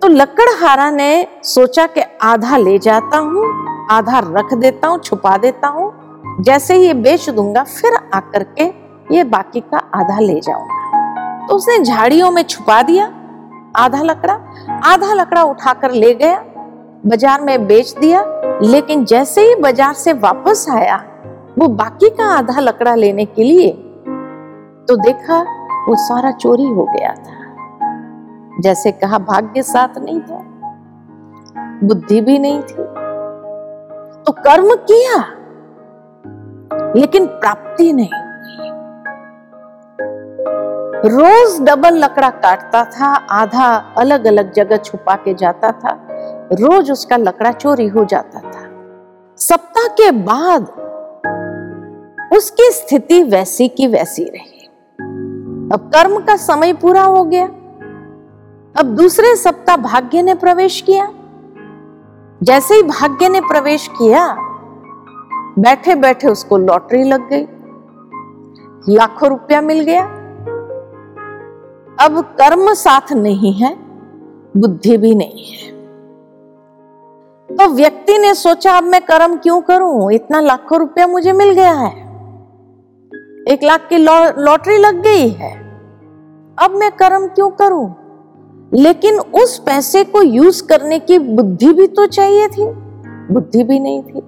तो 0.06 0.10
लकड़हारा 0.10 0.90
ने 0.90 1.26
सोचा 1.44 1.86
कि 1.86 2.00
आधा 2.22 2.56
ले 2.56 2.78
जाता 2.78 3.18
हूँ, 3.18 3.44
आधा 3.90 4.18
रख 4.26 4.52
देता 4.54 4.88
हूँ, 4.88 4.98
छुपा 4.98 5.36
देता 5.36 5.68
हूँ। 5.68 6.42
जैसे 6.42 6.74
ही 6.74 6.86
ये 6.86 6.92
बेच 6.96 7.28
दूँगा, 7.30 7.62
फिर 7.64 7.94
आकर 8.14 8.42
के 8.58 8.64
ये 9.14 9.24
बाकी 9.24 9.60
का 9.62 9.78
आधा 9.94 10.18
ले 10.20 10.38
जाऊँगा। 10.40 11.46
तो 11.46 11.54
उसने 11.54 11.78
झाड़ियों 11.80 12.30
में 12.30 12.42
छुपा 12.42 12.80
दिया, 12.82 13.06
आधा 13.76 14.02
लकड़ा 14.02 14.34
आधा 14.84 15.12
लकड़ा 15.14 15.42
उठाकर 15.44 15.92
ले 15.92 16.12
गया, 16.14 16.38
बाज़ार 17.06 17.40
में 17.40 17.66
बेच 17.66 17.94
दिया। 17.98 18.24
लेकिन 18.62 19.04
जैसे 19.04 19.48
ही 19.48 19.54
बाज़ार 19.56 19.94
से 19.94 20.12
वापस 20.14 20.66
आया, 20.72 20.96
वो 21.58 21.68
बाकी 21.74 22.10
का 22.10 22.28
आधा 22.28 22.60
लकड़ा 22.60 22.94
लेने 22.94 23.24
के 23.26 23.42
लिए 23.44 23.70
तो 24.88 24.96
देखा 24.98 25.40
वो 25.88 25.96
सारा 26.00 26.30
चोरी 26.32 26.66
हो 26.66 26.84
गया 26.86 27.14
था। 27.16 27.35
जैसे 28.56 28.92
कहा, 28.92 29.18
भाग्य 29.20 29.62
साथ 29.62 29.98
नहीं 29.98 30.20
था, 30.20 30.42
बुद्धि 31.84 32.20
भी 32.20 32.38
नहीं 32.38 32.60
थी 32.60 32.84
तो 34.24 34.32
कर्म 34.34 34.74
किया, 34.90 35.18
लेकिन 36.94 37.26
प्राप्ति 37.26 37.92
नहीं 37.92 38.24
रोज 41.06 41.60
डबल 41.60 41.94
लकड़ा 41.94 42.28
काटता 42.30 42.84
था, 42.84 43.06
आधा 43.32 43.66
अलग 43.98 44.24
अलग 44.26 44.52
जगह 44.52 44.76
छुपा 44.76 45.14
के 45.16 45.34
जाता 45.34 45.70
था, 45.72 45.90
रोज 46.52 46.90
उसका 46.90 47.16
लकड़ा 47.16 47.52
चोरी 47.52 47.86
हो 47.88 48.04
जाता 48.04 48.40
था। 48.40 48.64
सप्ताह 49.38 49.86
के 50.00 50.10
बाद 50.22 50.62
उसकी 52.32 52.70
स्थिति 52.72 53.22
वैसी 53.22 53.68
की 53.68 53.86
वैसी 53.86 54.24
रही। 54.24 54.66
अब 55.68 55.90
कर्म 55.94 56.18
का 56.20 56.36
समय 56.38 56.72
पूरा 56.72 57.02
हो 57.02 57.22
गया। 57.24 57.48
अब 58.78 58.86
दूसरे 58.86 59.36
सप्ताह 59.36 59.76
भाग्य 59.76 60.22
ने 60.22 60.34
प्रवेश 60.34 60.80
किया। 60.80 61.08
जैसे 62.42 62.74
ही 62.74 62.82
भाग्य 62.82 63.28
ने 63.28 63.40
प्रवेश 63.40 63.88
किया 63.88 64.36
बैठे 65.58 65.94
बैठे 65.94 66.28
उसको 66.28 66.58
लॉटरी 66.58 67.02
लग 67.04 67.28
गई। 67.28 67.46
लाखों 68.88 69.28
रुपया 69.28 69.60
मिल 69.60 69.80
गया। 69.80 70.04
अब 72.00 72.20
कर्म 72.40 72.72
साथ 72.74 73.12
नहीं 73.12 73.52
है, 73.52 73.74
बुद्धि 74.56 74.96
भी 74.96 75.14
नहीं 75.14 75.44
है। 75.44 75.70
तो 77.48 77.68
व्यक्ति 77.68 78.18
ने 78.18 78.34
सोचा, 78.34 78.72
अब 78.72 78.84
मैं 78.84 79.00
कर्म 79.02 79.36
क्यों 79.36 79.60
करूँ? 79.60 80.12
इतना 80.12 80.40
लाखों 80.40 80.78
रुपया 80.78 81.06
मुझे 81.06 81.32
मिल 81.32 81.52
गया 81.52 81.72
है। 81.72 81.92
एक 83.48 83.60
लाख 83.64 83.86
की 83.88 83.98
लॉटरी 83.98 84.78
लग 84.78 85.02
गई 85.02 85.28
है। 85.28 85.54
अब 86.58 86.70
मैं 86.70 86.90
कर्म 86.92 87.26
क्यों 87.26 87.50
करूँ? 87.50 87.94
लेकिन 88.72 89.18
उस 89.18 89.58
पैसे 89.58 90.02
को 90.04 90.22
यूज़ 90.22 90.62
करने 90.66 90.98
की 90.98 91.18
बुद्धि 91.18 91.72
भी 91.72 91.86
तो 91.86 92.06
चाहिए 92.06 92.48
थी, 92.48 92.66
बुद्धि 93.32 93.62
भी 93.62 93.78
नहीं 93.80 94.02
थी। 94.02 94.20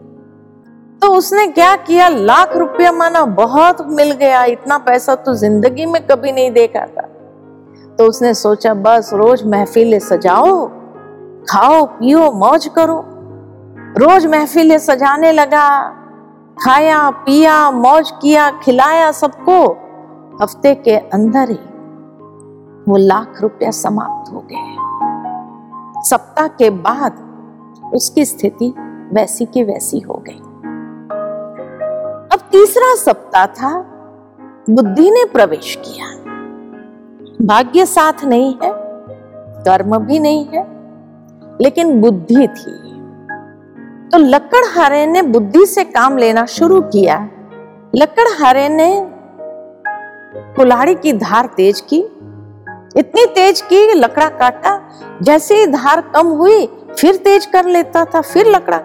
तो 1.03 1.13
उसने 1.15 1.47
क्या 1.47 1.75
किया? 1.77 2.09
लाख 2.09 2.57
रुपया 2.57 2.93
माना 2.93 3.25
बहुत 3.25 3.87
मिल 3.89 4.11
गया, 4.13 4.45
इतना 4.45 4.79
पैसा 4.79 5.15
तो 5.15 5.35
ज़िंदगी 5.35 5.87
में 5.87 6.01
कभी 6.07 6.33
नहीं 6.33 6.51
देखा 6.51 6.87
था। 6.87 7.03
तो 7.99 8.05
उसने 8.05 8.35
सोचा, 8.35 8.75
बस 8.75 9.11
रोज 9.13 9.45
महफिलें 9.47 9.99
सजाओ, 9.99 10.67
खाओ, 11.51 11.85
पियो, 11.87 12.31
मौज 12.33 12.71
करो। 12.77 13.05
रोज 13.99 14.27
महफिलें 14.27 14.79
सजाने 14.79 15.33
लगा, 15.33 15.69
खाया, 16.57 17.09
पिया, 17.11 17.71
मौज 17.71 18.11
किया, 18.23 18.51
खिलाया 18.63 19.11
सबको। 19.13 19.65
हफ़्ते 20.43 20.75
के 20.75 20.97
अंदर 20.97 21.51
ही 21.51 21.59
वो 22.89 22.97
लाख 22.97 23.43
रुपया 23.43 23.71
समाप्त 23.71 24.33
हो 24.33 24.45
गए। 24.53 26.03
सप्ताह 26.03 26.49
के 26.49 26.71
बाद 26.71 27.93
उसकी 27.95 28.25
स्थिति 28.25 28.75
वैसी 29.13 29.45
की 29.45 29.63
वैसी 29.63 30.01
हो 30.01 30.23
गई। 30.29 30.39
अब 32.33 32.41
तीसरा 32.53 32.95
सप्ताह 32.97 33.47
था, 33.47 33.81
बुद्धि 34.71 35.11
ने 35.11 35.25
प्रवेश 35.25 35.79
किया। 35.87 36.07
भाग्य 37.47 37.87
साथ 37.87 38.25
नहीं 38.25 38.55
है, 38.63 38.73
कर्म 39.65 39.99
भी 39.99 40.19
नहीं 40.19 40.47
है, 40.47 40.67
लेकिन 41.61 42.01
बुद्धि 42.01 42.49
थी। 42.49 42.99
तो 44.09 44.19
लकड़हारे 44.19 45.07
ने 45.07 45.23
बुद्धि 45.23 45.67
से 45.67 45.85
काम 45.85 46.17
लेना 46.17 46.47
शुरू 46.47 46.81
किया। 46.81 47.29
लकड़हारे 47.97 48.69
ने 48.69 49.11
कुल्हाड़ी 50.57 50.95
की 50.95 51.13
धार 51.13 51.47
तेज 51.47 51.81
की 51.81 52.05
इतनी 52.97 53.25
तेज 53.27 53.61
की 53.63 53.95
लकड़ा 53.95 54.29
काटा 54.29 54.81
जैसे 55.23 55.67
धार 55.67 56.01
कम 56.15 56.27
हुई 56.37 56.67
फिर 56.99 57.17
तेज 57.17 57.47
कर 57.47 57.67
लेता 57.67 58.05
था 58.05 58.21
फिर 58.21 58.47
लकड़ा। 58.47 58.79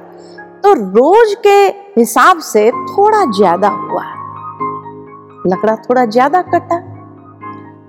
तो 0.63 0.73
रोज 0.73 1.35
के 1.43 1.55
हिसाब 1.97 2.39
से 2.41 2.69
थोड़ा 2.71 3.23
ज़्यादा 3.31 3.67
हुआ। 3.69 4.03
लकड़ा 5.47 5.75
थोड़ा 5.75 6.05
ज़्यादा 6.05 6.41
कटा। 6.41 6.75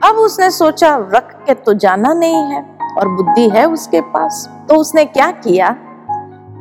अब 0.09 0.17
उसने 0.17 0.51
सोचा 0.51 0.97
रख 1.15 1.33
के 1.47 1.55
तो 1.57 1.75
जाना 1.75 2.13
नहीं 2.13 2.43
है 2.45 2.63
और 2.99 3.09
बुद्धि 3.09 3.49
है 3.49 3.65
उसके 3.67 4.01
पास। 4.01 4.49
तो 4.69 4.77
उसने 4.77 5.05
क्या 5.07 5.31
किया 5.31 5.77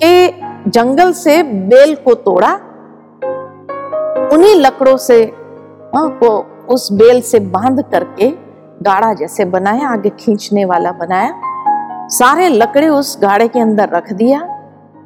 कि 0.04 0.70
जंगल 0.70 1.12
से 1.14 1.42
बेल 1.44 1.96
को 1.96 2.14
तोड़ा। 2.14 2.54
उन्हीं 4.34 4.56
लकड़ों 4.56 4.98
से 4.98 5.22
हाँ, 5.96 6.10
को 6.24 6.30
उस 6.74 6.92
बेल 6.92 7.22
से 7.22 7.40
बाँध 7.40 7.82
करके 7.92 8.30
गाड़ा 8.84 9.14
जैसे 9.14 9.46
बनाया, 9.48 9.90
आगे 9.90 10.10
खींचने 10.12 10.66
वाला 10.66 10.92
बनाया। 10.94 12.08
सारे 12.12 12.48
लकड़े 12.50 12.88
उस 12.90 13.18
गाड़े 13.22 13.48
के 13.48 13.60
अंदर 13.60 13.90
रख 13.90 14.12
दिया 14.14 14.40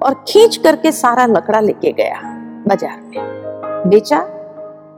और 0.01 0.23
खींच 0.27 0.57
करके 0.57 0.91
सारा 0.93 1.25
लकड़ा 1.27 1.59
लेके 1.59 1.91
गया 1.93 2.19
बाज़ार 2.67 2.99
में। 2.99 3.89
बेचा 3.89 4.19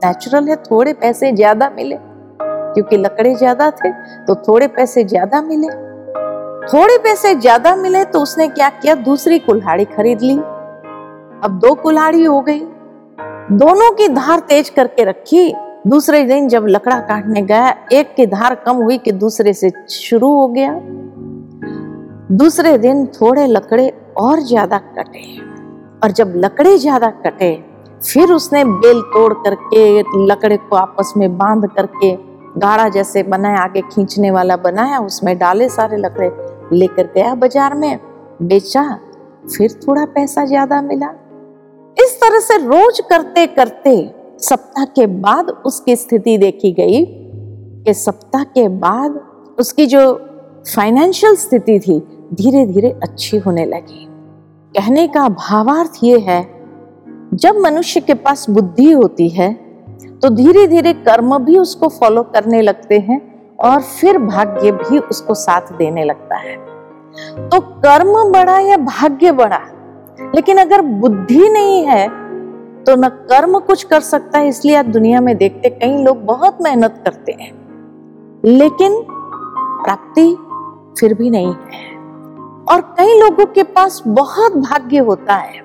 नेचुरल 0.06 0.48
है, 0.50 0.56
थोड़े 0.64 0.94
पैसे 0.96 1.32
ज़्यादा 1.32 1.70
मिले। 1.70 1.98
क्योंकि 2.42 2.98
लकड़े 2.98 3.34
ज़्यादा 3.36 3.70
थे 3.74 3.92
तो 4.26 4.36
थोड़े 4.44 4.68
पैसे 4.70 5.04
ज़्यादा 5.06 5.42
मिले। 5.42 5.68
थोड़े 6.68 6.98
पैसे 6.98 7.34
ज़्यादा 7.36 7.76
मिले 7.76 8.04
तो 8.06 8.20
उसने 8.22 8.48
क्या 8.50 8.70
किया? 8.72 8.96
दूसरी 8.98 9.40
कुल्हाड़ी 9.40 9.86
खरीद 9.88 10.22
ली। 10.22 10.36
अब 11.44 11.60
दो 11.62 11.74
कुल्हाड़ी 11.76 12.24
हो 12.24 12.42
गई। 12.42 12.60
दोनों 13.54 13.92
की 13.92 14.08
धार 14.10 14.40
तेज 14.40 14.70
करके 14.70 15.04
रखी। 15.04 15.50
दूसरे 15.88 16.24
दिन 16.24 16.48
जब 16.48 16.66
लकड़ा 16.68 17.00
काटने 17.00 17.42
गया, 17.42 17.70
एक 17.92 18.14
की 18.16 18.26
धार 18.26 18.56
कम 18.56 18.76
हुई 18.76 18.98
कि 18.98 19.12
दूसरे 19.12 19.54
से 19.54 19.72
शुरू 19.90 20.34
हो 20.34 20.48
गया। 20.48 20.74
दूसरे 22.32 22.78
दिन 22.78 23.06
थोड़े 23.08 23.46
लकड़े 23.48 23.88
और 24.18 24.40
ज़्यादा 24.40 24.78
कटे 24.78 25.24
और 26.04 26.12
जब 26.12 26.34
लकड़े 26.36 26.78
ज़्यादा 26.78 27.10
कटे, 27.26 27.52
फिर 28.04 28.32
उसने 28.32 28.64
बेल 28.64 29.02
तोड़ 29.02 29.34
करके, 29.34 30.02
लकड़े 30.26 30.58
को 30.58 30.76
आपस 30.76 31.14
में 31.18 31.38
बाँध 31.38 31.70
करके, 31.76 32.16
गाढ़ा 32.60 32.90
जैसे 32.90 33.24
बनाया, 33.24 33.58
आगे 33.58 33.82
खींचने 33.82 34.32
वाला 34.32 34.58
बनाया, 34.58 35.00
उसमें 35.00 35.38
डाले 35.38 35.70
सारे 35.70 35.98
लकड़े, 35.98 36.32
लेकर 36.74 37.12
गया 37.16 37.34
बाज़ार 37.36 37.76
में, 37.76 38.00
बेचा, 38.42 38.84
फिर 39.48 39.80
थोड़ा 39.88 40.06
पैसा 40.06 40.46
ज़्यादा 40.46 40.82
मिला। 40.82 41.14
इस 41.98 42.20
तरह 42.22 42.40
से 42.40 42.58
रोज 42.58 43.00
करते 43.00 43.48
करते 43.48 44.19
सप्ताह 44.40 44.86
के 44.86 45.06
बाद 45.08 45.50
उसकी 45.66 45.96
स्थिति 45.96 46.38
देखी 46.38 46.72
गई। 46.72 47.06
कि 47.86 47.94
सप्ताह 47.94 48.44
के 48.44 48.68
बाद 48.68 49.20
उसकी 49.60 49.86
जो 49.86 50.02
फाइनेंशियल 50.76 51.36
स्थिति 51.36 51.80
थी 51.80 52.00
धीरे 52.34 52.66
धीरे 52.66 52.90
अच्छी 53.04 53.38
होने 53.38 53.66
लगी। 53.66 54.06
कहने 54.76 55.08
का 55.08 55.28
भावार्थ 55.30 55.92
ये 56.04 56.20
है, 56.20 56.42
जब 57.34 57.58
मनुष्य 57.58 58.00
के 58.00 58.14
पास 58.14 58.50
बुद्धि 58.50 58.92
होती 58.92 59.30
है 59.30 59.52
तो 60.22 60.30
धीरे 60.30 60.68
धीरे 60.68 60.94
कर्म 60.94 61.38
भी 61.38 61.58
उसको 61.58 61.88
फॉलो 61.90 62.24
करने 62.24 62.62
लगते 62.62 63.00
हैं 63.00 63.22
और 63.58 63.82
फिर 63.82 64.18
भाग्य 64.18 64.72
भी 64.72 65.00
उसको 65.00 65.34
साथ 65.34 65.72
देने 65.78 66.04
लगता 66.04 66.38
है। 66.38 66.56
तो 67.50 67.60
कर्म 67.60 68.14
बड़ा 68.32 68.60
या 68.60 68.78
भाग्य 68.78 69.32
बड़ा, 69.32 69.62
लेकिन 70.36 70.58
अगर 70.58 70.82
बुद्धि 70.82 71.50
नहीं 71.50 71.84
है 71.86 72.08
तो 72.90 72.96
न 72.96 73.08
कर्म 73.10 73.58
कुछ 73.60 73.84
कर 73.84 74.00
सकता 74.02 74.40
है, 74.40 74.48
इसलिए 74.48 74.76
आप 74.76 74.86
दुनिया 74.88 75.20
में 75.22 75.36
देखते 75.38 75.70
कई 75.72 76.04
लोग 76.04 76.24
बहुत 76.26 76.62
मेहनत 76.62 76.96
करते 77.06 77.32
हैं, 77.32 77.52
लेकिन 78.44 78.96
प्राप्ति 79.84 80.26
फिर 81.00 81.14
भी 81.14 81.30
नहीं 81.30 81.54
है। 81.66 81.84
और 82.66 82.82
कई 82.98 83.20
लोगों 83.20 83.46
के 83.48 83.64
पास 83.66 84.02
बहुत 84.08 84.58
भाग्य 84.58 84.98
होता 85.00 85.36
है, 85.36 85.62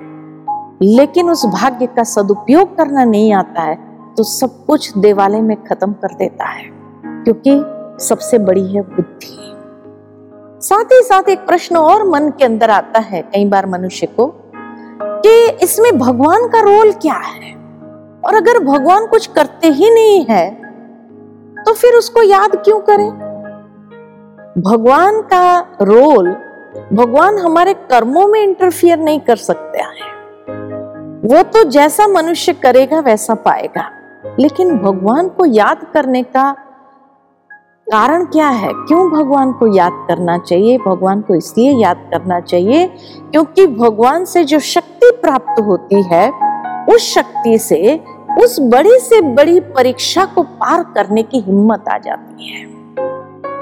लेकिन 0.82 1.30
उस 1.30 1.46
भाग्य 1.46 1.86
का 1.86 2.02
सदुपयोग 2.04 2.76
करना 2.76 3.04
नहीं 3.06 3.32
आता 3.34 3.62
है 3.62 3.78
तो 4.16 4.22
सब 4.24 4.64
कुछ 4.66 4.92
देवालय 4.98 5.40
में 5.40 5.56
खत्म 5.64 5.92
कर 5.94 6.14
देता 6.14 6.44
है, 6.46 6.68
क्योंकि 7.24 7.58
सबसे 8.04 8.38
बड़ी 8.40 8.66
है 8.66 8.82
बुद्धि। 8.84 9.36
साथ 10.62 10.92
ही 10.92 11.02
साथ 11.04 11.28
एक 11.28 11.46
प्रश्न 11.46 11.76
और 11.78 12.08
मन 12.08 12.30
के 12.38 12.44
अंदर 12.44 12.70
आता 12.72 13.00
है, 13.00 13.22
कई 13.24 13.44
बार 13.46 13.66
मनुष्य 13.68 14.06
को 14.08 14.32
कि 15.26 15.64
इसमें 15.64 15.98
भगवान 15.98 16.48
का 16.48 16.60
रोल 16.60 16.92
क्या 16.92 17.14
है? 17.14 17.52
और 18.24 18.34
अगर 18.34 18.58
भगवान 18.64 19.06
कुछ 19.06 19.26
करते 19.26 19.68
ही 19.68 19.90
नहीं 19.90 20.24
है 20.30 20.50
तो 21.66 21.72
फिर 21.72 21.94
उसको 21.94 22.22
याद 22.22 22.56
क्यों 22.56 22.80
करें? 22.80 23.10
भगवान 24.58 25.20
का 25.22 25.58
रोल, 25.82 26.30
भगवान 26.92 27.38
हमारे 27.38 27.74
कर्मों 27.74 28.26
में 28.26 28.40
इंटरफियर 28.42 28.98
नहीं 28.98 29.20
कर 29.20 29.36
सकते 29.36 29.78
हैं। 29.78 30.12
वो 31.24 31.42
तो 31.42 31.62
जैसा 31.64 32.06
मनुष्य 32.06 32.52
करेगा, 32.52 33.00
वैसा 33.00 33.34
पाएगा। 33.34 33.90
लेकिन 34.40 34.78
भगवान 34.78 35.28
को 35.28 35.44
याद 35.46 35.86
करने 35.94 36.22
का 36.22 36.54
कारण 37.86 38.24
क्या 38.24 38.48
है? 38.48 38.68
क्यों 38.68 39.08
भगवान 39.10 39.52
को 39.52 39.66
याद 39.76 39.92
करना 40.08 40.36
चाहिए? 40.38 40.76
भगवान 40.78 41.20
को 41.20 41.34
इसलिए 41.34 41.72
याद 41.72 41.96
करना 42.12 42.38
चाहिए 42.40 42.86
क्योंकि 43.30 43.66
भगवान 43.66 44.24
से 44.24 44.44
जो 44.44 44.58
शक्ति 44.58 45.10
प्राप्त 45.22 45.60
होती 45.60 46.02
है, 46.02 46.30
उस 46.94 47.02
शक्ति 47.14 47.58
से, 47.58 48.00
उस 48.42 48.56
बड़ी 48.62 48.98
से 49.00 49.20
बड़ी 49.34 49.58
परीक्षा 49.60 50.24
को 50.24 50.42
पार 50.42 50.82
करने 50.94 51.22
की 51.22 51.40
हिम्मत 51.40 51.88
आ 51.88 51.98
जाती 51.98 52.50
है। 52.50 52.64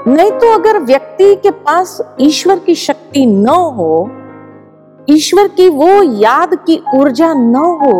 नहीं 0.07 0.31
तो 0.31 0.53
अगर 0.53 0.79
व्यक्ति 0.81 1.35
के 1.35 1.51
पास 1.51 1.97
ईश्वर 2.21 2.59
की 2.59 2.75
शक्ति 2.75 3.25
न 3.25 3.47
हो, 3.47 4.09
ईश्वर 5.07 5.47
की 5.47 5.67
वो 5.69 5.91
याद 6.21 6.55
की 6.67 6.81
ऊर्जा 6.95 7.33
न 7.33 7.55
हो 7.81 7.93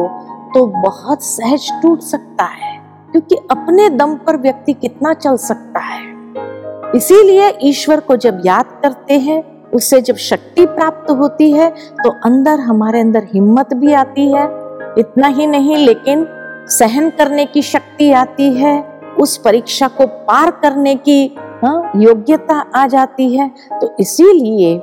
तो 0.54 0.66
बहुत 0.82 1.24
सहज 1.24 1.70
टूट 1.82 2.00
सकता 2.02 2.44
है, 2.46 2.78
क्योंकि 3.12 3.36
अपने 3.52 3.90
दम 3.90 4.16
पर 4.18 4.38
व्यक्ति 4.38 4.74
कितना 4.74 5.14
चल 5.14 5.38
सकता 5.40 5.80
है। 5.82 6.12
इसीलिए 6.96 7.50
ईश्वर 7.64 8.00
को 8.00 8.16
जब 8.16 8.42
याद 8.46 8.80
करते 8.84 9.18
हैं 9.20 9.42
उससे 9.72 10.02
जब 10.02 10.16
शक्ति 10.16 10.66
प्राप्त 10.66 11.12
होती 11.12 11.52
है 11.52 11.70
तो 12.04 12.10
अंदर 12.26 12.60
हमारे 12.60 13.00
अंदर 13.00 13.28
हिम्मत 13.34 13.74
भी 13.74 13.94
आती 13.94 14.28
है। 14.32 14.44
इतना 15.00 15.28
ही 15.28 15.48
नहीं 15.48 15.78
लेकिन 15.78 16.26
सहन 16.70 17.10
करने 17.10 17.46
की 17.46 17.62
शक्ति 17.62 18.12
आती 18.12 18.50
है 18.54 18.82
उस 19.20 19.38
परीक्षा 19.38 19.88
को 19.88 20.06
पार 20.08 20.52
करने 20.52 20.96
की 20.96 21.36
हाँ, 21.64 21.92
योग्यता 21.96 22.60
आ 22.76 22.88
जाती 22.88 23.36
है। 23.36 23.50
तो 23.82 23.96
इसीलिए 24.00 24.76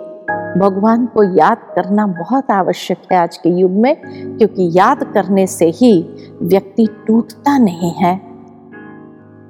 भगवान 0.58 1.06
को 1.06 1.22
याद 1.38 1.58
करना 1.74 2.06
बहुत 2.06 2.50
आवश्यक 2.50 3.12
है 3.12 3.18
आज 3.18 3.36
के 3.36 3.50
युग 3.50 3.72
में 3.72 3.94
क्योंकि 4.02 4.70
याद 4.74 5.04
करने 5.14 5.46
से 5.46 5.66
ही 5.70 5.92
व्यक्ति 6.42 6.86
टूटता 7.06 7.56
नहीं 7.58 7.92
है। 7.94 8.29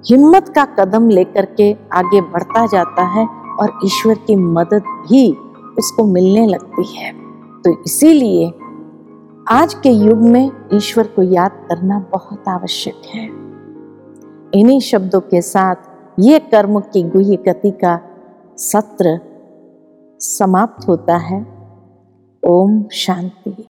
हिम्मत 0.07 0.49
का 0.49 0.65
कदम 0.65 1.09
लेकर 1.09 1.45
के 1.45 1.73
आगे 1.93 2.21
बढ़ता 2.21 2.67
जाता 2.67 3.03
है 3.03 3.27
और 3.61 3.79
ईश्वर 3.85 4.15
की 4.15 4.37
मदद 4.37 4.83
भी 5.09 5.33
उसको 5.79 6.05
मिलने 6.05 6.47
लगती 6.47 6.85
है। 6.97 7.13
तो 7.63 7.83
इसीलिए 7.83 8.47
आज 9.49 9.75
के 9.75 9.89
युग 9.89 10.19
में 10.19 10.51
ईश्वर 10.75 11.07
को 11.07 11.23
याद 11.23 11.67
करना 11.69 11.99
बहुत 12.13 12.49
आवश्यक 12.49 13.03
है। 13.15 13.25
इन्हीं 14.61 14.81
शब्दों 14.81 15.21
के 15.21 15.43
साथ 15.43 15.77
ये 16.21 16.39
कर्म 16.39 16.81
की 16.81 17.03
गुह्य 17.03 17.37
गति 17.37 17.71
का 17.71 18.01
सत्र 18.57 19.21
समाप्त 20.21 20.89
होता 20.89 21.17
है। 21.17 21.41
ओम 22.43 22.85
शांति। 22.93 23.67